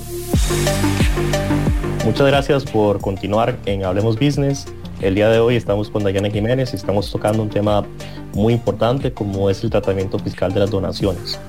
Muchas 2.05 2.27
gracias 2.27 2.63
por 2.63 2.99
continuar 3.01 3.57
en 3.65 3.83
Hablemos 3.83 4.17
Business. 4.17 4.65
El 5.01 5.15
día 5.15 5.29
de 5.29 5.39
hoy 5.39 5.55
estamos 5.55 5.89
con 5.89 6.03
Dayana 6.03 6.29
Jiménez 6.29 6.71
y 6.73 6.77
estamos 6.77 7.11
tocando 7.11 7.43
un 7.43 7.49
tema 7.49 7.85
muy 8.33 8.53
importante 8.53 9.13
como 9.13 9.49
es 9.49 9.63
el 9.63 9.69
tratamiento 9.69 10.17
fiscal 10.17 10.53
de 10.53 10.61
las 10.61 10.71
donaciones. 10.71 11.39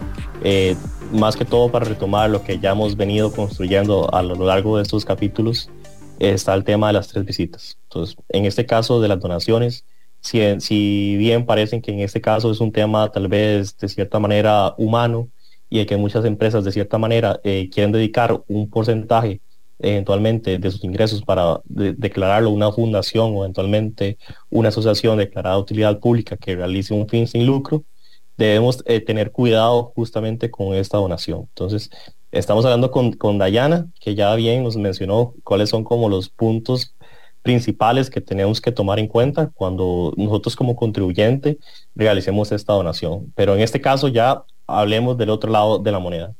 Eh, 0.42 0.76
más 1.12 1.36
que 1.36 1.44
todo 1.44 1.70
para 1.70 1.84
retomar 1.84 2.30
lo 2.30 2.42
que 2.42 2.58
ya 2.58 2.72
hemos 2.72 2.96
venido 2.96 3.32
construyendo 3.32 4.12
a 4.12 4.22
lo 4.22 4.34
largo 4.44 4.76
de 4.76 4.82
estos 4.82 5.04
capítulos, 5.04 5.70
está 6.18 6.54
el 6.54 6.64
tema 6.64 6.88
de 6.88 6.94
las 6.94 7.08
tres 7.08 7.24
visitas. 7.24 7.78
Entonces, 7.84 8.16
en 8.30 8.44
este 8.44 8.66
caso 8.66 9.00
de 9.00 9.08
las 9.08 9.20
donaciones, 9.20 9.84
si, 10.25 11.16
bien 11.16 11.45
parecen 11.45 11.83
que 11.83 11.93
en 11.93 12.00
este 12.00 12.21
caso 12.21 12.50
es 12.50 12.61
un 12.61 12.73
tema 12.73 13.11
tal 13.11 13.28
vez 13.28 13.76
de 13.76 13.88
cierta 13.88 14.19
manera 14.19 14.75
humano 14.78 15.28
y 15.69 15.85
que 15.87 15.97
muchas 15.97 16.25
empresas 16.25 16.64
de 16.64 16.73
cierta 16.73 16.99
manera 16.99 17.40
eh, 17.45 17.69
quieren 17.71 17.93
dedicar 17.93 18.43
un 18.49 18.71
porcentaje 18.71 19.40
eventualmente 19.78 20.59
de 20.59 20.71
sus 20.71 20.83
ingresos 20.85 21.23
para 21.23 21.61
declararlo 21.64 22.50
una 22.50 22.73
fundación 22.73 23.37
o 23.37 23.45
eventualmente 23.45 24.19
una 24.50 24.69
asociación 24.71 25.19
declarada 25.19 25.57
de 25.57 25.62
utilidad 25.62 25.99
pública 25.99 26.37
que 26.37 26.57
realice 26.57 26.95
un 26.95 27.09
fin 27.09 27.26
sin 27.26 27.45
lucro, 27.45 27.85
debemos 28.37 28.83
eh, 28.87 29.00
tener 29.00 29.31
cuidado 29.31 29.93
justamente 29.95 30.50
con 30.50 30.75
esta 30.75 30.97
donación. 30.97 31.40
Entonces, 31.50 31.90
estamos 32.31 32.64
hablando 32.64 32.90
con, 32.90 33.12
con 33.12 33.37
Dayana, 33.37 33.88
que 34.00 34.14
ya 34.14 34.35
bien 34.37 34.62
nos 34.62 34.76
mencionó 34.76 35.35
cuáles 35.45 35.71
son 35.71 35.85
como 35.85 36.09
los 36.09 36.31
puntos 36.31 36.95
principales 37.44 38.08
que 38.08 38.22
tenemos 38.22 38.60
que 38.60 38.72
tomar 38.72 38.98
en 38.98 39.06
cuenta 39.06 39.50
cuando 39.54 40.14
nosotros 40.16 40.56
como 40.56 40.74
contribuyente 40.74 41.58
realicemos 41.94 42.50
esta 42.50 42.72
donación. 42.72 43.32
Pero 43.36 43.54
en 43.54 43.60
este 43.60 43.82
caso 43.82 44.08
ya 44.08 44.44
hablemos 44.66 45.18
del 45.18 45.28
otro 45.28 45.50
lado 45.52 45.78
de 45.78 45.92
la 45.92 45.98
moneda. 45.98 46.34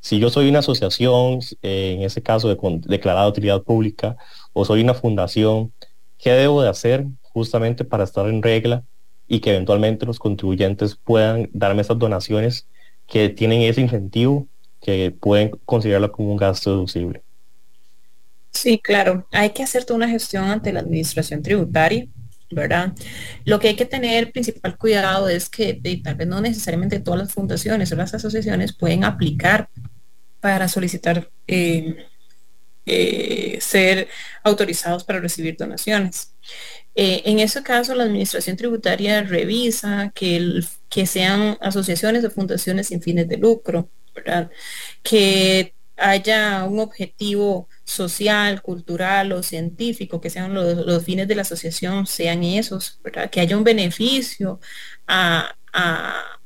Si 0.00 0.18
yo 0.20 0.28
soy 0.28 0.50
una 0.50 0.58
asociación, 0.58 1.40
eh, 1.62 1.94
en 1.96 2.02
este 2.02 2.22
caso 2.22 2.48
de, 2.48 2.58
declarada 2.86 3.24
de 3.24 3.30
utilidad 3.30 3.62
pública, 3.62 4.18
o 4.52 4.66
soy 4.66 4.82
una 4.82 4.92
fundación, 4.92 5.72
¿qué 6.18 6.32
debo 6.32 6.62
de 6.62 6.68
hacer 6.68 7.06
justamente 7.22 7.82
para 7.84 8.04
estar 8.04 8.28
en 8.28 8.42
regla 8.42 8.84
y 9.26 9.40
que 9.40 9.52
eventualmente 9.52 10.04
los 10.04 10.18
contribuyentes 10.18 10.94
puedan 10.94 11.48
darme 11.54 11.80
esas 11.80 11.98
donaciones 11.98 12.66
que 13.06 13.30
tienen 13.30 13.62
ese 13.62 13.80
incentivo 13.80 14.46
que 14.82 15.10
pueden 15.10 15.52
considerarlo 15.64 16.12
como 16.12 16.32
un 16.32 16.36
gasto 16.36 16.70
deducible? 16.70 17.22
Sí, 18.52 18.80
claro. 18.82 19.26
Hay 19.32 19.50
que 19.50 19.62
hacer 19.62 19.84
toda 19.84 19.96
una 19.98 20.08
gestión 20.08 20.44
ante 20.44 20.72
la 20.72 20.80
administración 20.80 21.42
tributaria, 21.42 22.06
¿verdad? 22.50 22.92
Lo 23.44 23.60
que 23.60 23.68
hay 23.68 23.76
que 23.76 23.86
tener 23.86 24.32
principal 24.32 24.76
cuidado 24.76 25.28
es 25.28 25.48
que 25.48 25.80
tal 26.02 26.16
vez 26.16 26.26
no 26.28 26.40
necesariamente 26.40 27.00
todas 27.00 27.20
las 27.20 27.32
fundaciones 27.32 27.92
o 27.92 27.96
las 27.96 28.12
asociaciones 28.14 28.74
pueden 28.76 29.04
aplicar 29.04 29.68
para 30.40 30.68
solicitar 30.68 31.30
eh, 31.46 31.96
eh, 32.86 33.58
ser 33.60 34.08
autorizados 34.44 35.04
para 35.04 35.20
recibir 35.20 35.56
donaciones. 35.56 36.34
Eh, 36.94 37.22
en 37.26 37.40
ese 37.40 37.62
caso, 37.62 37.94
la 37.94 38.04
administración 38.04 38.56
tributaria 38.56 39.22
revisa 39.22 40.12
que, 40.14 40.60
que 40.90 41.06
sean 41.06 41.56
asociaciones 41.60 42.24
o 42.24 42.30
fundaciones 42.30 42.88
sin 42.88 43.02
fines 43.02 43.28
de 43.28 43.38
lucro, 43.38 43.90
¿verdad? 44.14 44.50
Que 45.02 45.74
haya 45.96 46.64
un 46.64 46.80
objetivo 46.80 47.68
social, 47.90 48.62
cultural 48.62 49.32
o 49.32 49.42
científico, 49.42 50.20
que 50.20 50.30
sean 50.30 50.54
los, 50.54 51.04
fines 51.04 51.28
de 51.28 51.34
la 51.34 51.42
asociación, 51.42 52.06
sean 52.06 52.44
esos, 52.44 53.00
¿verdad? 53.02 53.30
Que 53.30 53.40
haya 53.40 53.56
un 53.56 53.64
beneficio 53.64 54.60
a, 55.06 55.54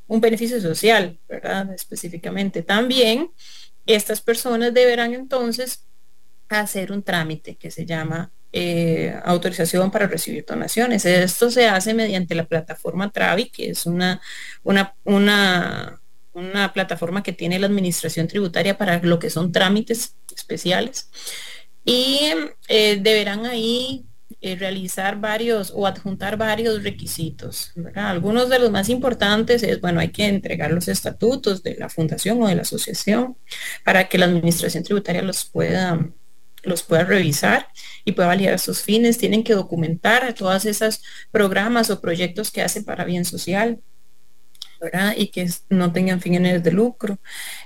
un 0.07 0.21
beneficio 0.21 0.61
social, 0.61 1.19
¿verdad? 1.29 1.73
Específicamente. 1.75 2.63
También 2.63 3.31
estas 3.87 4.21
personas 4.21 4.75
deberán 4.75 5.15
entonces 5.15 5.85
hacer 6.49 6.93
un 6.93 7.03
trámite 7.03 7.57
que 7.57 7.71
se 7.71 7.87
llama 7.87 8.31
eh, 8.53 9.15
autorización 9.25 9.91
para 9.91 10.07
recibir 10.07 10.45
donaciones. 10.47 11.05
Esto 11.05 11.51
se 11.51 11.69
hace 11.69 11.95
mediante 11.95 12.35
la 12.35 12.45
plataforma 12.45 13.11
Travi, 13.11 13.51
que 13.51 13.71
es 13.71 13.87
una, 13.87 14.21
una, 14.63 14.95
una 15.05 16.01
una 16.35 16.73
plataforma 16.73 17.23
que 17.23 17.33
tiene 17.33 17.59
la 17.59 17.67
administración 17.67 18.27
tributaria 18.27 18.77
para 18.77 19.01
lo 19.03 19.19
que 19.19 19.31
son 19.31 19.53
trámites 19.53 20.17
especiales. 20.35 21.11
Y 21.85 22.31
eh, 22.69 22.99
deberán 23.01 23.47
ahí 23.47 24.07
eh, 24.41 24.57
realizar 24.57 25.21
varios 25.21 25.73
o 25.75 25.87
adjuntar 25.87 26.37
varios 26.37 26.83
requisitos. 26.83 27.73
Algunos 27.95 28.49
de 28.51 28.59
los 28.59 28.71
más 28.71 28.89
importantes 28.89 29.63
es, 29.63 29.81
bueno, 29.81 30.01
hay 30.01 30.11
que 30.11 30.27
entregar 30.27 30.71
los 30.71 30.89
estatutos 30.89 31.63
de 31.63 31.77
la 31.77 31.89
fundación 31.89 32.43
o 32.43 32.49
de 32.49 32.55
la 32.55 32.63
asociación 32.63 33.39
para 33.85 34.09
que 34.09 34.19
la 34.19 34.27
administración 34.27 34.85
tributaria 34.85 35.23
los 35.23 35.47
pueda 35.47 36.11
los 36.63 36.83
pueda 36.83 37.05
revisar 37.05 37.69
y 38.05 38.13
pueda 38.13 38.29
validar 38.29 38.59
sus 38.59 38.83
fines. 38.83 39.19
Tienen 39.19 39.45
que 39.45 39.55
documentar 39.55 40.35
todas 40.35 40.67
esas 40.67 41.03
programas 41.31 41.91
o 41.91 42.01
proyectos 42.01 42.51
que 42.51 42.63
hacen 42.63 42.85
para 42.85 43.05
bien 43.05 43.25
social. 43.25 43.81
¿verdad? 44.81 45.15
y 45.17 45.29
que 45.29 45.49
no 45.71 45.93
tengan 45.93 46.21
fines 46.21 46.63
de 46.63 46.71
lucro. 46.71 47.19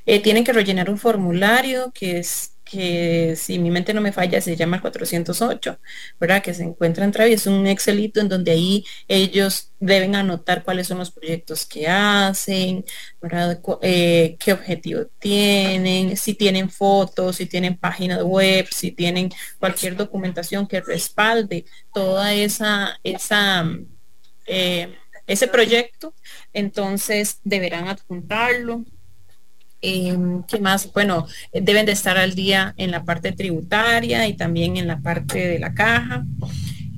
Eh, 0.07 0.23
tienen 0.23 0.45
que 0.45 0.53
rellenar 0.53 0.89
un 0.89 0.99
formulario 0.99 1.91
que 1.93 2.19
es 2.19 2.53
que 2.71 3.35
si 3.37 3.59
mi 3.59 3.71
mente 3.71 3.95
no 3.95 4.01
me 4.01 4.13
falla 4.13 4.41
se 4.41 4.57
llama 4.57 4.81
408, 4.81 5.79
¿verdad? 6.21 6.43
Que 6.43 6.55
se 6.55 6.63
encuentra 6.65 7.05
en 7.05 7.13
Travi, 7.13 7.33
es 7.33 7.47
un 7.47 7.67
Excelito 7.67 8.21
en 8.21 8.29
donde 8.29 8.53
ahí 8.53 8.85
ellos 9.09 9.73
deben 9.81 10.15
anotar 10.17 10.65
cuáles 10.65 10.87
son 10.89 10.99
los 10.99 11.11
proyectos 11.11 11.65
que 11.67 11.89
hacen, 11.89 12.85
¿verdad? 13.21 13.61
Eh, 13.83 14.37
qué 14.39 14.53
objetivo 14.53 15.07
tienen, 15.19 16.17
si 16.17 16.35
tienen 16.35 16.71
fotos, 16.71 17.37
si 17.37 17.47
tienen 17.47 17.77
páginas 17.77 18.23
web, 18.23 18.67
si 18.71 18.93
tienen 18.93 19.31
cualquier 19.59 19.97
documentación 19.97 20.67
que 20.67 20.81
respalde 20.81 21.65
toda 21.93 22.35
esa, 22.35 22.99
esa 23.03 23.65
eh, 24.47 24.95
ese 25.27 25.47
proyecto, 25.47 26.15
entonces 26.53 27.41
deberán 27.45 27.87
adjuntarlo 27.87 28.85
Em, 29.81 30.43
¿Qué 30.45 30.59
más? 30.59 30.93
Bueno, 30.93 31.27
deben 31.53 31.87
de 31.87 31.93
estar 31.93 32.19
al 32.19 32.35
día 32.35 32.75
en 32.77 32.91
la 32.91 33.05
parte 33.05 33.33
tributaria 33.33 34.27
y 34.27 34.35
también 34.37 34.77
en 34.77 34.89
la 34.89 35.01
parte 35.01 35.47
de 35.47 35.59
la 35.59 35.75
caja. 35.75 36.25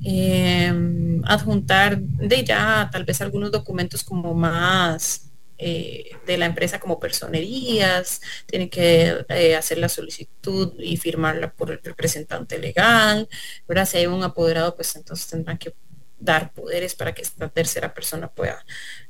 Em, 0.03 1.21
adjuntar 1.25 1.99
de 2.01 2.43
ya 2.43 2.89
tal 2.91 3.05
vez 3.05 3.21
algunos 3.21 3.51
documentos 3.51 4.03
como 4.03 4.33
más 4.33 5.31
eh, 5.59 6.11
de 6.25 6.37
la 6.39 6.47
empresa 6.47 6.79
como 6.79 6.99
personerías, 6.99 8.19
tienen 8.47 8.67
que 8.69 9.25
eh, 9.29 9.55
hacer 9.55 9.77
la 9.77 9.89
solicitud 9.89 10.73
y 10.79 10.97
firmarla 10.97 11.53
por 11.53 11.69
el 11.69 11.79
representante 11.83 12.57
legal, 12.57 13.29
¿verdad? 13.67 13.85
Si 13.85 13.97
hay 13.97 14.07
un 14.07 14.23
apoderado, 14.23 14.75
pues 14.75 14.95
entonces 14.95 15.27
tendrán 15.27 15.59
que 15.59 15.75
dar 16.19 16.51
poderes 16.53 16.95
para 16.95 17.13
que 17.13 17.21
esta 17.21 17.47
tercera 17.49 17.93
persona 17.93 18.27
pueda, 18.27 18.65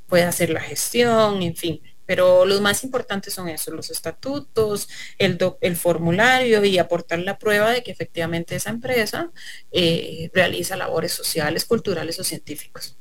pueda 0.08 0.28
hacer 0.28 0.50
la 0.50 0.60
gestión, 0.62 1.42
en 1.42 1.56
fin 1.56 1.82
pero 2.12 2.46
los 2.46 2.60
más 2.60 2.84
importantes 2.84 3.34
son 3.34 3.48
esos, 3.48 3.74
los 3.74 3.90
estatutos, 3.90 4.90
el, 5.18 5.38
el 5.62 5.78
formulario 5.78 6.66
y 6.66 6.78
aportar 6.78 7.20
la 7.20 7.38
prueba 7.38 7.72
de 7.72 7.84
que 7.84 7.92
efectivamente 7.92 8.54
esa 8.54 8.70
empresa 8.70 9.32
eh, 9.72 10.30
realiza 10.34 10.76
labores 10.76 11.14
sociales, 11.14 11.64
culturales 11.64 12.20
o 12.20 12.26
científicos. 12.26 12.98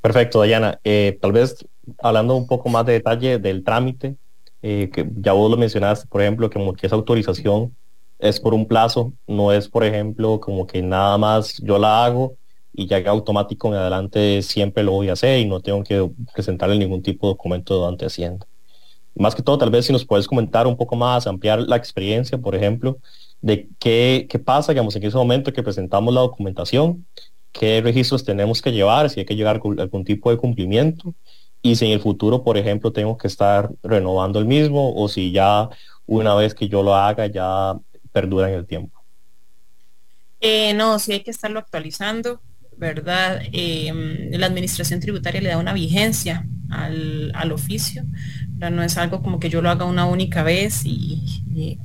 Perfecto, 0.00 0.38
Dayana. 0.38 0.78
Eh, 0.84 1.18
tal 1.20 1.32
vez 1.32 1.66
hablando 2.00 2.36
un 2.36 2.46
poco 2.46 2.68
más 2.68 2.86
de 2.86 2.92
detalle 2.92 3.40
del 3.40 3.64
trámite, 3.64 4.14
eh, 4.62 4.88
que 4.94 5.04
ya 5.16 5.32
vos 5.32 5.50
lo 5.50 5.56
mencionaste, 5.56 6.06
por 6.06 6.22
ejemplo, 6.22 6.48
que 6.48 6.60
como 6.60 6.74
que 6.74 6.86
esa 6.86 6.94
autorización 6.94 7.76
es 8.20 8.38
por 8.38 8.54
un 8.54 8.68
plazo, 8.68 9.12
no 9.26 9.52
es, 9.52 9.68
por 9.68 9.82
ejemplo, 9.82 10.38
como 10.38 10.64
que 10.64 10.80
nada 10.80 11.18
más 11.18 11.56
yo 11.60 11.76
la 11.76 12.04
hago 12.04 12.36
y 12.72 12.86
ya 12.86 13.02
automático 13.10 13.68
en 13.68 13.74
adelante 13.74 14.42
siempre 14.42 14.82
lo 14.82 14.92
voy 14.92 15.08
a 15.08 15.14
hacer 15.14 15.40
y 15.40 15.46
no 15.46 15.60
tengo 15.60 15.82
que 15.82 16.08
presentarle 16.32 16.78
ningún 16.78 17.02
tipo 17.02 17.26
de 17.26 17.32
documento 17.32 17.86
ante 17.86 18.06
Hacienda. 18.06 18.46
Más 19.14 19.34
que 19.34 19.42
todo, 19.42 19.58
tal 19.58 19.70
vez 19.70 19.86
si 19.86 19.92
nos 19.92 20.04
puedes 20.04 20.26
comentar 20.26 20.66
un 20.66 20.76
poco 20.76 20.96
más, 20.96 21.26
ampliar 21.26 21.60
la 21.60 21.76
experiencia, 21.76 22.38
por 22.38 22.54
ejemplo, 22.54 22.98
de 23.40 23.68
qué, 23.78 24.26
qué 24.30 24.38
pasa, 24.38 24.72
digamos, 24.72 24.94
en 24.96 25.04
ese 25.04 25.16
momento 25.16 25.52
que 25.52 25.62
presentamos 25.62 26.14
la 26.14 26.20
documentación, 26.20 27.06
qué 27.52 27.80
registros 27.80 28.24
tenemos 28.24 28.62
que 28.62 28.72
llevar, 28.72 29.10
si 29.10 29.20
hay 29.20 29.26
que 29.26 29.36
llegar 29.36 29.58
con 29.58 29.78
algún 29.80 30.04
tipo 30.04 30.30
de 30.30 30.36
cumplimiento 30.36 31.14
y 31.62 31.76
si 31.76 31.86
en 31.86 31.92
el 31.92 32.00
futuro, 32.00 32.42
por 32.42 32.56
ejemplo, 32.56 32.92
tengo 32.92 33.18
que 33.18 33.26
estar 33.26 33.70
renovando 33.82 34.38
el 34.38 34.46
mismo 34.46 34.94
o 34.94 35.08
si 35.08 35.32
ya 35.32 35.68
una 36.06 36.34
vez 36.34 36.54
que 36.54 36.68
yo 36.68 36.82
lo 36.82 36.94
haga 36.94 37.26
ya 37.26 37.76
perdura 38.12 38.48
en 38.48 38.58
el 38.58 38.66
tiempo. 38.66 39.00
Eh, 40.40 40.72
no, 40.74 40.98
si 40.98 41.12
hay 41.12 41.20
que 41.20 41.30
estarlo 41.30 41.58
actualizando. 41.58 42.40
¿Verdad? 42.80 43.42
Em, 43.52 44.30
la 44.32 44.46
administración 44.46 45.00
tributaria 45.00 45.40
le 45.40 45.50
da 45.50 45.58
una 45.58 45.74
vigencia 45.74 46.46
al, 46.70 47.52
oficio, 47.52 48.04
no 48.58 48.82
es 48.82 48.96
algo 48.96 49.22
como 49.22 49.38
que 49.38 49.50
yo 49.50 49.60
lo 49.60 49.70
haga 49.70 49.84
una 49.84 50.06
única 50.06 50.42
vez 50.42 50.82
y, 50.84 51.78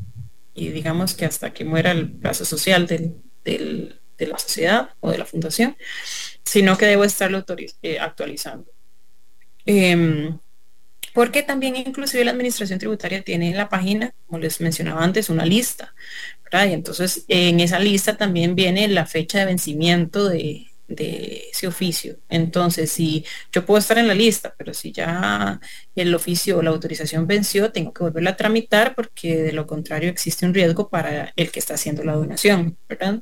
digamos 0.54 1.14
que 1.14 1.26
hasta 1.26 1.52
que 1.54 1.66
muera 1.66 1.92
el 1.92 2.12
plazo 2.12 2.46
social 2.46 2.88
de 2.88 3.96
la 4.20 4.40
sociedad 4.40 4.92
o 5.02 5.12
de 5.12 5.18
la 5.18 5.26
fundación, 5.26 5.76
sino 6.44 6.78
que 6.78 6.86
debo 6.86 7.04
estarlo 7.04 7.44
eh, 7.82 8.00
actualizando. 8.00 8.72
Em, 9.66 10.40
porque 11.14 11.44
también 11.44 11.76
inclusive 11.76 12.24
la 12.24 12.32
administración 12.32 12.80
tributaria 12.80 13.22
tiene 13.22 13.50
en 13.50 13.58
la 13.58 13.68
página, 13.68 14.14
como 14.28 14.40
les 14.40 14.62
mencionaba 14.62 15.04
antes, 15.04 15.30
una 15.30 15.46
lista, 15.46 15.94
Y 16.54 16.74
entonces 16.74 17.26
en 17.28 17.60
esa 17.60 17.80
lista 17.80 18.16
también 18.16 18.56
viene 18.56 18.88
la 18.88 19.06
fecha 19.06 19.40
de 19.40 19.46
vencimiento 19.46 20.30
de, 20.30 20.68
de 20.88 21.50
ese 21.52 21.68
oficio. 21.68 22.18
Entonces, 22.30 22.92
si 22.92 23.26
yo 23.52 23.66
puedo 23.66 23.80
estar 23.80 23.98
en 23.98 24.08
la 24.08 24.14
lista, 24.14 24.54
pero 24.58 24.74
si 24.74 24.92
ya 24.92 25.60
el 25.96 26.14
oficio 26.14 26.58
o 26.58 26.62
la 26.62 26.70
autorización 26.70 27.28
venció, 27.28 27.72
tengo 27.72 27.94
que 27.94 28.04
volverla 28.04 28.32
a 28.32 28.38
tramitar 28.38 28.96
porque 28.96 29.38
de 29.38 29.52
lo 29.52 29.68
contrario 29.68 30.10
existe 30.10 30.46
un 30.46 30.54
riesgo 30.54 30.90
para 30.90 31.34
el 31.36 31.52
que 31.52 31.60
está 31.60 31.76
haciendo 31.76 32.04
la 32.04 32.14
donación, 32.14 32.78
¿verdad? 32.88 33.22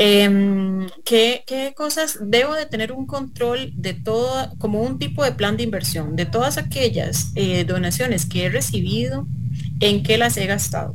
Em, 0.00 0.86
¿qué, 1.04 1.42
cosas 1.76 2.18
debo 2.22 2.54
de 2.54 2.66
tener 2.66 2.92
un 2.92 3.04
control 3.04 3.72
de 3.74 3.94
todo, 3.94 4.52
como 4.58 4.80
un 4.82 4.98
tipo 5.00 5.24
de 5.24 5.32
plan 5.32 5.56
de 5.56 5.64
inversión, 5.64 6.14
de 6.14 6.24
todas 6.24 6.56
aquellas 6.56 7.32
eh, 7.34 7.64
donaciones 7.64 8.24
que 8.24 8.44
he 8.44 8.48
recibido, 8.48 9.26
en 9.80 10.04
qué 10.04 10.16
las 10.16 10.36
he 10.36 10.46
gastado? 10.46 10.94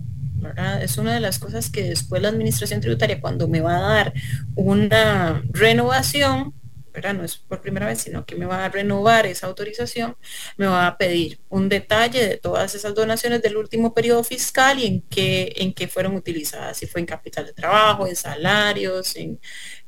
Es 0.82 0.98
una 0.98 1.14
de 1.14 1.20
las 1.20 1.40
cosas 1.40 1.70
que 1.70 1.84
después 1.84 2.22
la 2.22 2.30
administración 2.30 2.82
tributaria, 2.82 3.22
cuando 3.22 3.48
me 3.48 3.62
va 3.62 3.78
a 3.78 3.82
dar 3.82 4.14
una 4.56 5.44
renovación, 5.52 6.54
¿verdad? 6.94 7.16
No 7.16 7.24
es 7.24 7.38
por 7.38 7.62
primera 7.62 7.88
vez, 7.88 8.02
sino 8.02 8.26
que 8.26 8.36
me 8.36 8.46
va 8.46 8.66
a 8.66 8.70
renovar 8.70 9.26
esa 9.26 9.48
autorización, 9.48 10.16
me 10.58 10.68
va 10.68 10.86
a 10.88 10.98
pedir 10.98 11.40
un 11.50 11.68
detalle 11.68 12.28
de 12.28 12.38
todas 12.38 12.76
esas 12.76 12.94
donaciones 12.94 13.42
del 13.42 13.58
último 13.58 13.94
periodo 13.94 14.24
fiscal 14.24 14.80
y 14.80 14.86
en 14.86 15.02
qué, 15.02 15.54
en 15.58 15.74
qué 15.74 15.88
fueron 15.88 16.16
utilizadas, 16.16 16.78
si 16.78 16.86
fue 16.86 17.02
en 17.02 17.08
capital 17.08 17.46
de 17.48 17.54
trabajo, 17.54 18.06
en 18.08 18.16
salarios, 18.16 19.16
en, 19.16 19.40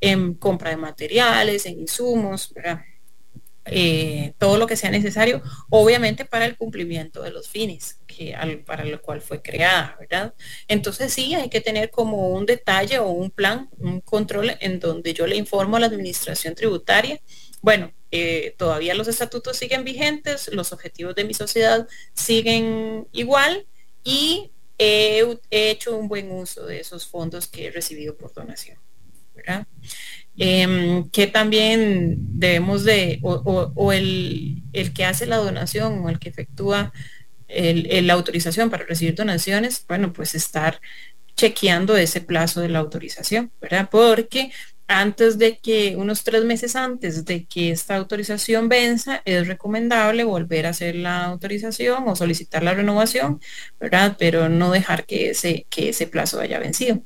en 0.02 0.34
compra 0.34 0.72
de 0.72 0.78
materiales, 0.78 1.66
en 1.68 1.82
insumos. 1.82 2.54
Eh, 3.68 4.34
todo 4.38 4.58
lo 4.60 4.68
que 4.68 4.76
sea 4.76 4.92
necesario, 4.92 5.42
obviamente 5.72 6.24
para 6.24 6.46
el 6.46 6.56
cumplimiento 6.56 7.24
de 7.24 7.32
los 7.32 7.50
fines 7.50 8.00
que, 8.06 8.36
para 8.64 8.86
lo 8.86 9.02
cual 9.02 9.22
fue 9.22 9.42
creada, 9.42 9.98
¿verdad? 10.00 10.36
Entonces 10.68 11.12
sí, 11.12 11.34
hay 11.34 11.50
que 11.50 11.62
tener 11.62 11.90
como 11.90 12.30
un 12.30 12.46
detalle 12.46 13.00
o 13.00 13.10
un 13.10 13.32
plan, 13.32 13.70
un 13.80 14.02
control 14.02 14.56
en 14.60 14.80
donde 14.80 15.16
yo 15.16 15.26
le 15.26 15.36
informo 15.36 15.78
a 15.78 15.80
la 15.80 15.88
administración 15.88 16.54
tributaria, 16.54 17.20
bueno, 17.62 17.92
eh, 18.12 18.54
todavía 18.58 18.94
los 18.94 19.08
estatutos 19.08 19.58
siguen 19.58 19.84
vigentes, 19.84 20.48
los 20.54 20.72
objetivos 20.72 21.16
de 21.16 21.24
mi 21.24 21.34
sociedad 21.34 21.88
siguen 22.14 23.08
igual 23.12 23.66
y 24.04 24.52
he 24.78 25.26
hecho 25.50 25.98
un 25.98 26.08
buen 26.08 26.30
uso 26.32 26.68
de 26.68 26.82
esos 26.82 27.08
fondos 27.08 27.48
que 27.48 27.66
he 27.66 27.72
recibido 27.72 28.16
por 28.16 28.32
donación. 28.32 28.78
¿verdad? 29.36 29.68
Em, 30.38 31.10
que 31.12 31.28
también 31.28 32.18
debemos 32.40 32.84
de, 32.84 33.20
o, 33.24 33.94
el, 33.94 34.64
que 34.94 35.06
hace 35.06 35.26
la 35.26 35.38
donación 35.38 36.00
o 36.00 36.10
el 36.10 36.20
que 36.20 36.30
efectúa 36.30 36.92
el, 37.48 38.08
la 38.08 38.14
autorización 38.14 38.70
para 38.70 38.86
recibir 38.86 39.16
donaciones, 39.16 39.86
bueno, 39.88 40.12
pues 40.12 40.36
estar 40.36 40.82
chequeando 41.36 41.96
ese 41.98 42.22
plazo 42.22 42.62
de 42.62 42.70
la 42.70 42.80
autorización, 42.80 43.52
¿verdad? 43.62 43.90
Porque 43.90 44.52
antes 44.88 45.38
de 45.38 45.58
que, 45.58 45.96
unos 45.96 46.24
tres 46.24 46.44
meses 46.46 46.76
antes 46.76 47.26
de 47.26 47.46
que 47.46 47.72
esta 47.72 47.96
autorización 47.96 48.70
venza, 48.70 49.22
es 49.26 49.48
recomendable 49.48 50.24
volver 50.26 50.66
a 50.66 50.70
hacer 50.70 50.96
la 50.96 51.26
autorización 51.26 52.08
o 52.08 52.16
solicitar 52.16 52.64
la 52.64 52.74
renovación, 52.74 53.40
¿verdad? 53.80 54.16
Pero 54.20 54.50
no 54.50 54.72
dejar 54.72 55.06
que 55.06 55.30
ese, 55.32 55.66
que 55.70 55.90
ese 55.90 56.08
plazo 56.08 56.40
haya 56.42 56.60
vencido 56.60 57.04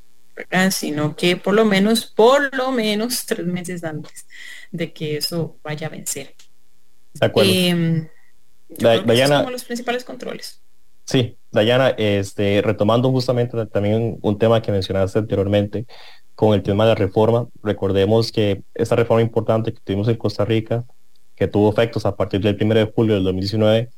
sino 0.72 1.16
que 1.16 1.36
por 1.38 1.54
lo 1.54 1.66
menos, 1.66 2.06
por 2.06 2.56
lo 2.56 2.72
menos 2.72 3.26
tres 3.26 3.46
meses 3.46 3.84
antes 3.84 4.28
de 4.72 4.94
que 4.94 5.18
eso 5.18 5.58
vaya 5.64 5.88
a 5.88 5.90
vencer. 5.90 6.36
De 7.14 7.26
acuerdo. 7.26 7.52
Em, 7.52 8.08
Dayana, 8.70 9.44
son 9.44 9.52
los 9.52 9.64
principales 9.64 10.04
controles. 10.04 10.62
Sí, 11.06 11.38
Dayana, 11.52 11.90
este, 11.98 12.62
retomando 12.62 13.10
justamente 13.10 13.66
también 13.66 14.20
un 14.22 14.38
tema 14.38 14.62
que 14.62 14.72
mencionaste 14.72 15.18
anteriormente 15.18 15.88
con 16.36 16.54
el 16.54 16.62
tema 16.62 16.86
de 16.86 16.90
la 16.90 16.96
reforma, 16.96 17.48
recordemos 17.64 18.32
que 18.32 18.62
esta 18.74 18.96
reforma 18.96 19.22
importante 19.22 19.74
que 19.74 19.80
tuvimos 19.84 20.08
en 20.08 20.16
Costa 20.16 20.46
Rica, 20.46 20.86
que 21.36 21.48
tuvo 21.48 21.70
efectos 21.72 22.06
a 22.06 22.16
partir 22.16 22.42
del 22.42 22.58
1 22.62 22.76
de 22.76 22.92
julio 22.96 23.16
del 23.16 23.24
2019, 23.24 23.90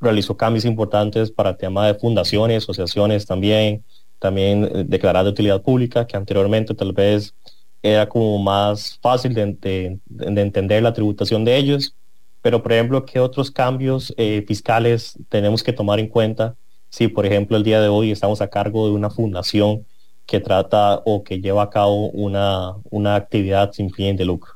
realizó 0.00 0.36
cambios 0.36 0.64
importantes 0.64 1.32
para 1.32 1.50
el 1.50 1.56
tema 1.56 1.86
de 1.86 1.94
fundaciones, 1.94 2.62
asociaciones 2.62 3.26
también, 3.26 3.84
también 4.18 4.64
eh, 4.64 4.84
declarada 4.86 5.24
de 5.24 5.30
utilidad 5.30 5.62
pública, 5.62 6.06
que 6.06 6.16
anteriormente 6.16 6.74
tal 6.74 6.92
vez 6.92 7.34
era 7.82 8.08
como 8.08 8.38
más 8.38 8.98
fácil 9.00 9.34
de, 9.34 9.98
entender 10.20 10.82
la 10.82 10.92
tributación 10.92 11.44
de 11.44 11.56
ellos. 11.56 11.94
Pero, 12.42 12.62
por 12.62 12.72
ejemplo, 12.72 13.04
¿qué 13.04 13.20
otros 13.20 13.50
cambios 13.50 14.14
eh, 14.16 14.44
fiscales 14.46 15.18
tenemos 15.28 15.62
que 15.62 15.72
tomar 15.72 15.98
en 15.98 16.08
cuenta 16.08 16.56
si, 16.88 17.08
por 17.08 17.26
ejemplo, 17.26 17.56
el 17.56 17.64
día 17.64 17.80
de 17.80 17.88
hoy 17.88 18.10
estamos 18.10 18.40
a 18.40 18.48
cargo 18.48 18.86
de 18.86 18.92
una 18.94 19.10
fundación 19.10 19.84
que 20.26 20.40
trata 20.40 21.02
o 21.04 21.24
que 21.24 21.40
lleva 21.40 21.62
a 21.62 21.70
cabo 21.70 22.10
una, 22.10 22.74
una 22.90 23.16
actividad 23.16 23.72
sin 23.72 23.90
fin 23.90 24.16
de 24.16 24.26
lucro? 24.26 24.52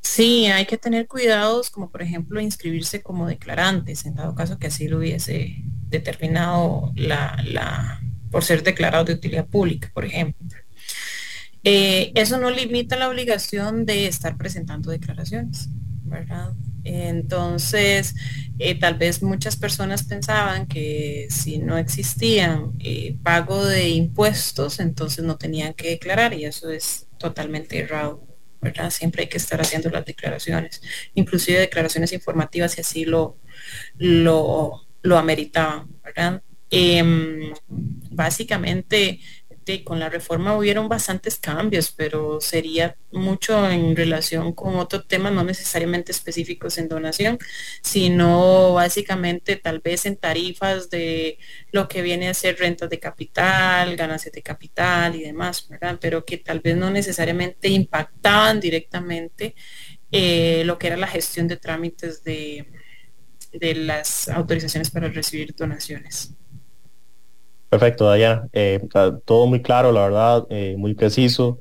Sí, 0.00 0.46
hay 0.46 0.64
que 0.64 0.78
tener 0.78 1.06
cuidados, 1.06 1.70
como 1.70 1.90
por 1.90 2.02
ejemplo 2.02 2.40
inscribirse 2.40 3.02
como 3.02 3.26
declarantes, 3.26 4.06
en 4.06 4.14
dado 4.14 4.34
caso 4.34 4.58
que 4.58 4.68
así 4.68 4.88
lo 4.88 4.98
hubiese 4.98 5.62
determinado 5.88 6.92
la, 6.94 8.00
por 8.30 8.44
ser 8.44 8.62
declarado 8.62 9.04
de 9.04 9.14
utilidad 9.14 9.46
pública, 9.46 9.90
por 9.92 10.04
ejemplo. 10.04 10.46
Eh, 11.64 12.12
eso 12.14 12.38
no 12.38 12.50
limita 12.50 12.96
la 12.96 13.08
obligación 13.08 13.84
de 13.84 14.06
estar 14.06 14.36
presentando 14.36 14.90
declaraciones, 14.90 15.68
¿verdad? 16.04 16.52
Entonces, 16.84 18.14
eh, 18.58 18.78
tal 18.78 18.94
vez 18.94 19.22
muchas 19.22 19.56
personas 19.56 20.04
pensaban 20.04 20.66
que 20.66 21.26
si 21.30 21.58
no 21.58 21.76
existían 21.76 22.72
eh, 22.78 23.16
pago 23.22 23.64
de 23.66 23.90
impuestos, 23.90 24.80
entonces 24.80 25.24
no 25.24 25.36
tenían 25.36 25.74
que 25.74 25.90
declarar 25.90 26.32
y 26.34 26.44
eso 26.44 26.70
es 26.70 27.06
totalmente 27.18 27.78
errado. 27.78 28.24
¿verdad? 28.60 28.90
Siempre 28.90 29.22
hay 29.22 29.28
que 29.28 29.36
estar 29.36 29.60
haciendo 29.60 29.88
las 29.90 30.04
declaraciones, 30.04 30.82
inclusive 31.14 31.60
declaraciones 31.60 32.12
informativas 32.12 32.72
si 32.72 32.80
así 32.80 33.04
lo, 33.04 33.38
lo, 33.96 34.87
lo 35.02 35.18
ameritaban, 35.18 35.88
¿verdad? 36.02 36.42
Em, 36.70 37.52
básicamente 38.10 39.20
con 39.84 39.98
la 40.00 40.08
reforma 40.08 40.56
hubieron 40.56 40.88
bastantes 40.88 41.36
cambios, 41.36 41.92
pero 41.92 42.40
sería 42.40 42.96
mucho 43.12 43.68
en 43.70 43.94
relación 43.94 44.52
con 44.52 44.76
otros 44.76 45.06
temas, 45.06 45.32
no 45.32 45.44
necesariamente 45.44 46.12
específicos 46.12 46.78
en 46.78 46.88
donación, 46.88 47.38
sino 47.82 48.72
básicamente 48.74 49.56
tal 49.56 49.80
vez 49.80 50.06
en 50.06 50.16
tarifas 50.16 50.88
de 50.90 51.38
lo 51.70 51.86
que 51.88 52.02
viene 52.02 52.28
a 52.28 52.34
ser 52.34 52.58
rentas 52.58 52.88
de 52.88 52.98
capital, 52.98 53.96
ganancias 53.96 54.32
de 54.32 54.42
capital 54.42 55.16
y 55.16 55.22
demás, 55.22 55.68
¿verdad? 55.68 55.98
Pero 56.00 56.24
que 56.24 56.38
tal 56.38 56.60
vez 56.60 56.76
no 56.76 56.90
necesariamente 56.90 57.68
impactaban 57.68 58.60
directamente 58.60 59.54
eh, 60.10 60.62
lo 60.64 60.78
que 60.78 60.86
era 60.86 60.96
la 60.96 61.06
gestión 61.06 61.46
de 61.48 61.58
trámites 61.58 62.24
de, 62.24 62.66
de 63.58 63.74
las 63.74 64.28
autorizaciones 64.28 64.90
para 64.90 65.08
recibir 65.08 65.54
donaciones. 65.54 66.34
Perfecto, 67.68 68.06
Dayana. 68.06 68.48
Eh, 68.52 68.80
todo 69.24 69.46
muy 69.46 69.60
claro, 69.60 69.92
la 69.92 70.02
verdad, 70.02 70.46
eh, 70.48 70.74
muy 70.78 70.94
preciso. 70.94 71.58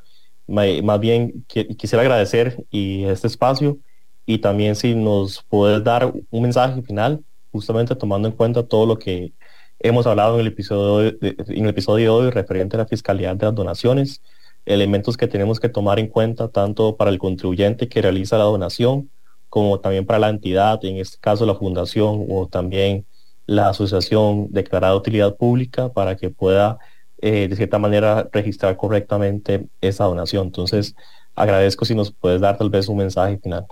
Más 0.48 1.00
bien 1.02 1.46
quisiera 1.48 2.02
agradecer 2.02 2.64
y 2.72 3.04
este 3.04 3.28
espacio 3.28 3.80
y 4.26 4.38
también 4.40 4.76
si 4.76 4.96
nos 4.96 5.44
puedes 5.50 5.84
dar 5.84 6.14
un 6.30 6.42
mensaje 6.42 6.82
final, 6.84 7.24
justamente 7.52 7.96
tomando 7.96 8.28
en 8.28 8.34
cuenta 8.34 8.64
todo 8.64 8.86
lo 8.86 8.98
que 8.98 9.34
hemos 9.80 10.06
hablado 10.08 10.36
en 10.36 10.42
el 10.42 10.48
episodio 10.48 11.12
de, 11.12 11.36
en 11.48 11.64
el 11.64 11.70
episodio 11.70 12.20
de 12.20 12.26
hoy 12.26 12.32
referente 12.32 12.76
a 12.76 12.80
la 12.80 12.88
fiscalidad 12.88 13.36
de 13.36 13.46
las 13.46 13.56
donaciones, 13.56 14.22
elementos 14.66 15.18
que 15.18 15.28
tenemos 15.28 15.60
que 15.60 15.70
tomar 15.70 16.00
en 16.00 16.08
cuenta 16.08 16.50
tanto 16.50 16.98
para 16.98 17.10
el 17.10 17.20
contribuyente 17.20 17.88
que 17.88 18.02
realiza 18.02 18.38
la 18.38 18.44
donación 18.46 19.10
como 19.50 19.80
también 19.80 20.06
para 20.06 20.20
la 20.20 20.30
entidad, 20.30 20.84
en 20.84 20.98
este 20.98 21.18
caso 21.20 21.46
la 21.46 21.56
fundación 21.56 22.26
o 22.30 22.48
también 22.48 23.06
la 23.46 23.70
asociación 23.70 24.48
declarada 24.52 24.94
de 24.94 25.00
utilidad 25.00 25.36
pública 25.36 25.92
para 25.92 26.18
que 26.18 26.30
pueda 26.30 26.78
eh, 27.20 27.48
de 27.48 27.56
cierta 27.56 27.80
manera 27.80 28.30
registrar 28.32 28.78
correctamente 28.78 29.68
esa 29.82 30.04
donación. 30.04 30.48
Entonces, 30.48 30.96
agradezco 31.36 31.86
si 31.86 31.96
nos 31.96 32.12
puedes 32.12 32.42
dar 32.42 32.58
tal 32.58 32.70
vez 32.70 32.88
un 32.88 32.98
mensaje 32.98 33.40
final. 33.40 33.66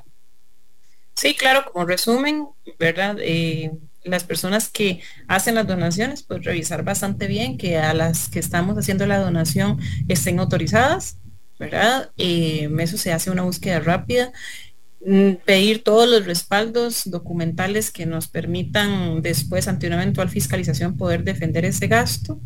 Sí, 1.16 1.36
claro, 1.36 1.72
como 1.72 1.86
resumen, 1.86 2.48
¿verdad? 2.80 3.18
Eh, 3.20 3.72
las 4.04 4.24
personas 4.24 4.70
que 4.70 5.02
hacen 5.28 5.56
las 5.56 5.68
donaciones, 5.68 6.24
pues 6.24 6.44
revisar 6.44 6.84
bastante 6.84 7.28
bien 7.28 7.58
que 7.58 7.78
a 7.78 7.94
las 7.94 8.30
que 8.30 8.40
estamos 8.40 8.78
haciendo 8.78 9.06
la 9.06 9.20
donación 9.20 9.80
estén 10.08 10.40
autorizadas, 10.40 11.18
¿verdad? 11.60 12.12
Eh, 12.18 12.70
eso 12.80 12.98
se 12.98 13.14
hace 13.14 13.32
una 13.32 13.44
búsqueda 13.44 13.80
rápida 13.80 14.32
pedir 15.46 15.84
todos 15.84 16.10
los 16.10 16.26
respaldos 16.26 17.04
documentales 17.06 17.92
que 17.92 18.06
nos 18.06 18.28
permitan 18.28 19.22
después 19.22 19.68
ante 19.68 19.88
una 19.88 20.02
eventual 20.02 20.30
fiscalización 20.30 20.98
poder 20.98 21.24
defender 21.24 21.64
ese 21.66 21.88
gasto 21.88 22.40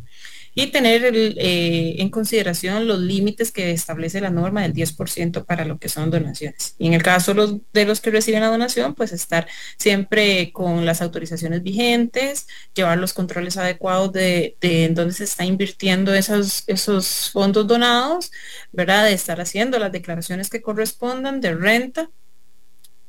y 0.56 0.68
tener 0.68 1.04
eh, 1.16 1.96
en 2.02 2.10
consideración 2.10 2.88
los 2.88 3.00
límites 3.00 3.52
que 3.52 3.72
establece 3.72 4.20
la 4.20 4.30
norma 4.30 4.62
del 4.64 4.74
10% 4.74 5.46
para 5.46 5.64
lo 5.64 5.80
que 5.80 5.90
son 5.90 6.12
donaciones. 6.12 6.76
Y 6.78 6.88
en 6.88 6.94
el 6.94 7.04
caso 7.04 7.34
de 7.72 7.86
los 7.86 8.02
que 8.02 8.12
reciben 8.12 8.42
la 8.42 8.48
donación, 8.48 8.96
pues 8.96 9.12
estar 9.14 9.48
siempre 9.78 10.52
con 10.52 10.86
las 10.86 11.02
autorizaciones 11.02 11.64
vigentes, 11.64 12.48
llevar 12.74 12.98
los 12.98 13.14
controles 13.14 13.58
adecuados 13.58 14.12
de, 14.12 14.58
de 14.60 14.86
en 14.86 14.96
dónde 14.96 15.14
se 15.14 15.24
está 15.26 15.46
invirtiendo 15.46 16.14
esos, 16.14 16.64
esos 16.68 17.30
fondos 17.32 17.68
donados, 17.68 18.32
¿verdad? 18.72 19.06
De 19.06 19.14
estar 19.14 19.40
haciendo 19.40 19.80
las 19.80 19.92
declaraciones 19.92 20.50
que 20.50 20.62
correspondan 20.62 21.42
de 21.42 21.56
renta 21.56 22.10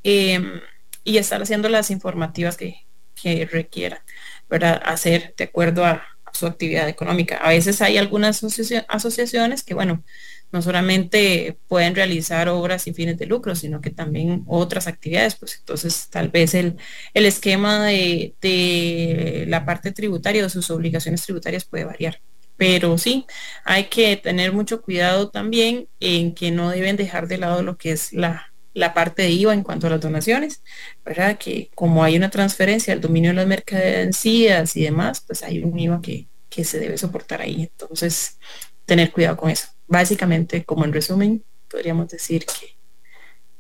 Em, 0.03 0.61
y 1.05 1.19
estar 1.19 1.43
haciendo 1.43 1.69
las 1.69 1.91
informativas 1.91 2.57
que, 2.57 2.87
que 3.21 3.47
requiera, 3.47 4.05
¿verdad? 4.49 4.81
Hacer 4.85 5.35
de 5.37 5.45
acuerdo 5.45 5.85
a, 5.85 6.03
su 6.33 6.47
actividad 6.47 6.89
económica. 6.89 7.37
A 7.39 7.51
veces 7.51 7.83
hay 7.83 7.99
algunas 7.99 8.43
asociaciones 8.89 9.63
que, 9.63 9.75
bueno, 9.75 10.05
no 10.53 10.63
solamente 10.63 11.59
pueden 11.69 11.95
realizar 11.95 12.49
obras 12.49 12.83
sin 12.83 12.95
fines 12.95 13.19
de 13.19 13.27
lucro, 13.27 13.55
sino 13.55 13.81
que 13.81 13.91
también 13.91 14.45
otras 14.47 14.87
actividades, 14.87 15.37
pues 15.37 15.57
entonces 15.59 16.09
tal 16.11 16.29
vez 16.29 16.55
el, 16.55 16.77
el 17.15 17.27
esquema 17.27 17.85
de, 17.85 18.35
de 18.41 19.45
la 19.49 19.65
parte 19.65 19.93
tributaria 19.93 20.45
o 20.45 20.49
sus 20.49 20.71
obligaciones 20.71 21.23
tributarias 21.23 21.65
puede 21.65 21.85
variar. 21.85 22.21
Pero 22.57 22.99
sí, 22.99 23.27
hay 23.65 23.85
que 23.85 24.17
tener 24.17 24.53
mucho 24.53 24.83
cuidado 24.83 25.31
también 25.31 25.89
en 26.01 26.35
que 26.35 26.51
no 26.51 26.71
deben 26.71 26.97
dejar 26.97 27.27
de 27.29 27.39
lado 27.39 27.63
lo 27.63 27.79
que 27.79 27.93
es 27.93 28.13
la, 28.13 28.50
la 28.75 28.95
parte 28.95 29.23
de 29.23 29.31
IVA 29.31 29.55
en 29.55 29.63
cuanto 29.63 29.87
a 29.87 29.91
las 29.91 30.01
donaciones, 30.01 30.63
¿verdad? 31.05 31.39
Que 31.39 31.71
como 31.75 32.05
hay 32.05 32.17
una 32.17 32.31
transferencia 32.31 32.93
al 32.93 33.01
dominio 33.01 33.31
de 33.31 33.37
las 33.37 33.47
mercancías 33.47 34.77
y 34.77 34.85
demás, 34.85 35.21
pues 35.27 35.43
hay 35.43 35.63
un 35.63 35.79
IVA 35.79 36.01
que, 36.01 36.27
se 36.65 36.79
debe 36.79 36.99
soportar 36.99 37.41
ahí. 37.41 37.63
Entonces, 37.63 38.39
tener 38.85 39.13
cuidado 39.13 39.37
con 39.37 39.51
eso. 39.51 39.69
Básicamente, 39.87 40.65
como 40.65 40.85
en 40.85 40.93
resumen, 40.93 41.43
podríamos 41.71 42.09
decir 42.09 42.45
que, 42.45 42.77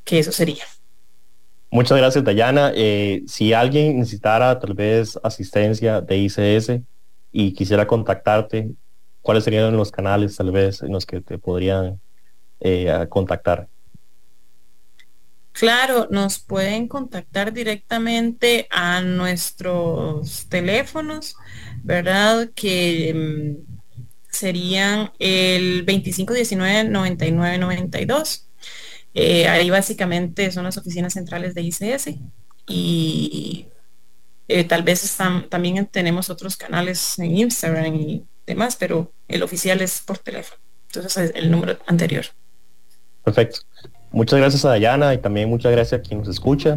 que 0.04 0.18
eso 0.18 0.32
sería. 0.32 0.64
Muchas 1.70 1.96
gracias, 1.96 2.24
Dayana. 2.24 2.72
Eh, 2.74 3.22
si 3.26 3.52
alguien 3.52 4.00
necesitara 4.00 4.58
tal 4.58 4.74
vez 4.74 5.18
asistencia 5.22 6.00
de 6.00 6.18
ICS 6.18 6.80
y 7.32 7.52
quisiera 7.52 7.86
contactarte, 7.86 8.70
¿cuáles 9.22 9.44
serían 9.44 9.76
los 9.76 9.90
canales 9.92 10.36
tal 10.36 10.50
vez 10.50 10.82
en 10.82 10.92
los 10.92 11.06
que 11.06 11.20
te 11.20 11.38
podrían 11.38 12.00
eh, 12.58 13.06
contactar? 13.08 13.68
Claro, 15.52 16.08
nos 16.10 16.38
pueden 16.38 16.86
contactar 16.88 17.52
directamente 17.52 18.66
a 18.70 19.00
nuestros 19.00 20.46
teléfonos, 20.48 21.36
¿verdad? 21.82 22.50
Que 22.54 23.12
mm, 23.14 23.56
serían 24.30 25.12
el 25.18 25.84
2519-9992. 25.86 28.44
Eh, 29.12 29.48
ahí 29.48 29.70
básicamente 29.70 30.52
son 30.52 30.62
las 30.64 30.76
oficinas 30.76 31.14
centrales 31.14 31.54
de 31.54 31.62
ICS 31.62 32.10
y 32.68 33.66
eh, 34.46 34.62
tal 34.64 34.84
vez 34.84 35.02
están, 35.04 35.48
también 35.48 35.84
tenemos 35.86 36.30
otros 36.30 36.56
canales 36.56 37.18
en 37.18 37.36
Instagram 37.36 37.96
y 37.96 38.24
demás, 38.46 38.76
pero 38.76 39.12
el 39.26 39.42
oficial 39.42 39.80
es 39.80 40.00
por 40.00 40.18
teléfono. 40.18 40.60
Entonces 40.86 41.16
es 41.16 41.32
el 41.34 41.50
número 41.50 41.76
anterior. 41.86 42.26
Perfecto. 43.24 43.62
Muchas 44.12 44.40
gracias 44.40 44.64
a 44.64 44.70
Dayana 44.70 45.14
y 45.14 45.18
también 45.18 45.48
muchas 45.48 45.72
gracias 45.72 46.00
a 46.00 46.02
quien 46.02 46.20
nos 46.20 46.28
escucha. 46.28 46.76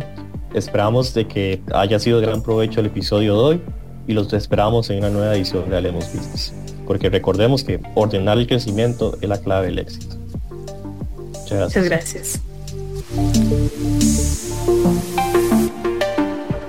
Esperamos 0.53 1.13
de 1.13 1.27
que 1.27 1.61
haya 1.73 1.97
sido 1.99 2.19
de 2.19 2.27
gran 2.27 2.43
provecho 2.43 2.79
el 2.79 2.85
episodio 2.85 3.33
de 3.33 3.39
hoy 3.39 3.61
y 4.07 4.13
los 4.13 4.31
esperamos 4.33 4.89
en 4.89 4.99
una 4.99 5.09
nueva 5.09 5.35
edición 5.35 5.69
de 5.69 5.77
Hablemos 5.77 6.05
Business. 6.13 6.53
Porque 6.85 7.09
recordemos 7.09 7.63
que 7.63 7.79
ordenar 7.95 8.37
el 8.37 8.45
crecimiento 8.45 9.17
es 9.19 9.27
la 9.27 9.39
clave 9.39 9.67
del 9.67 9.79
éxito. 9.79 10.15
Muchas 11.31 11.51
gracias. 11.51 11.75
Muchas 11.75 11.89
gracias. 11.89 12.41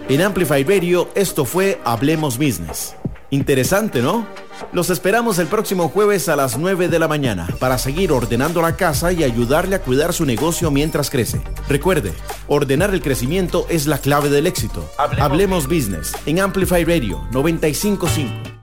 En 0.09 0.21
Amplify 0.21 0.63
Radio 0.65 1.09
esto 1.15 1.45
fue 1.45 1.79
Hablemos 1.85 2.39
Business. 2.39 2.95
Interesante, 3.31 4.03
¿no? 4.03 4.27
Los 4.73 4.91
esperamos 4.91 5.39
el 5.39 5.47
próximo 5.47 5.89
jueves 5.89 6.29
a 6.29 6.37
las 6.37 6.57
9 6.59 6.89
de 6.89 6.99
la 6.99 7.09
mañana 7.09 7.49
para 7.59 7.79
seguir 7.79 8.13
ordenando 8.13 8.63
la 8.63 8.77
casa 8.77 9.13
y 9.13 9.25
ayudarle 9.25 9.77
a 9.77 9.81
cuidar 9.81 10.13
su 10.13 10.25
negocio 10.25 10.71
mientras 10.71 11.11
crece. 11.11 11.43
Recuerde, 11.69 12.13
ordenar 12.47 12.95
el 12.95 13.03
crecimiento 13.03 13.67
es 13.69 13.87
la 13.87 13.99
clave 13.99 14.31
del 14.31 14.47
éxito. 14.47 14.89
Hablemos, 14.99 15.25
Hablemos 15.25 15.67
Business 15.67 16.13
en 16.27 16.41
Amplify 16.41 16.85
Radio 16.85 17.27
955. 17.33 18.54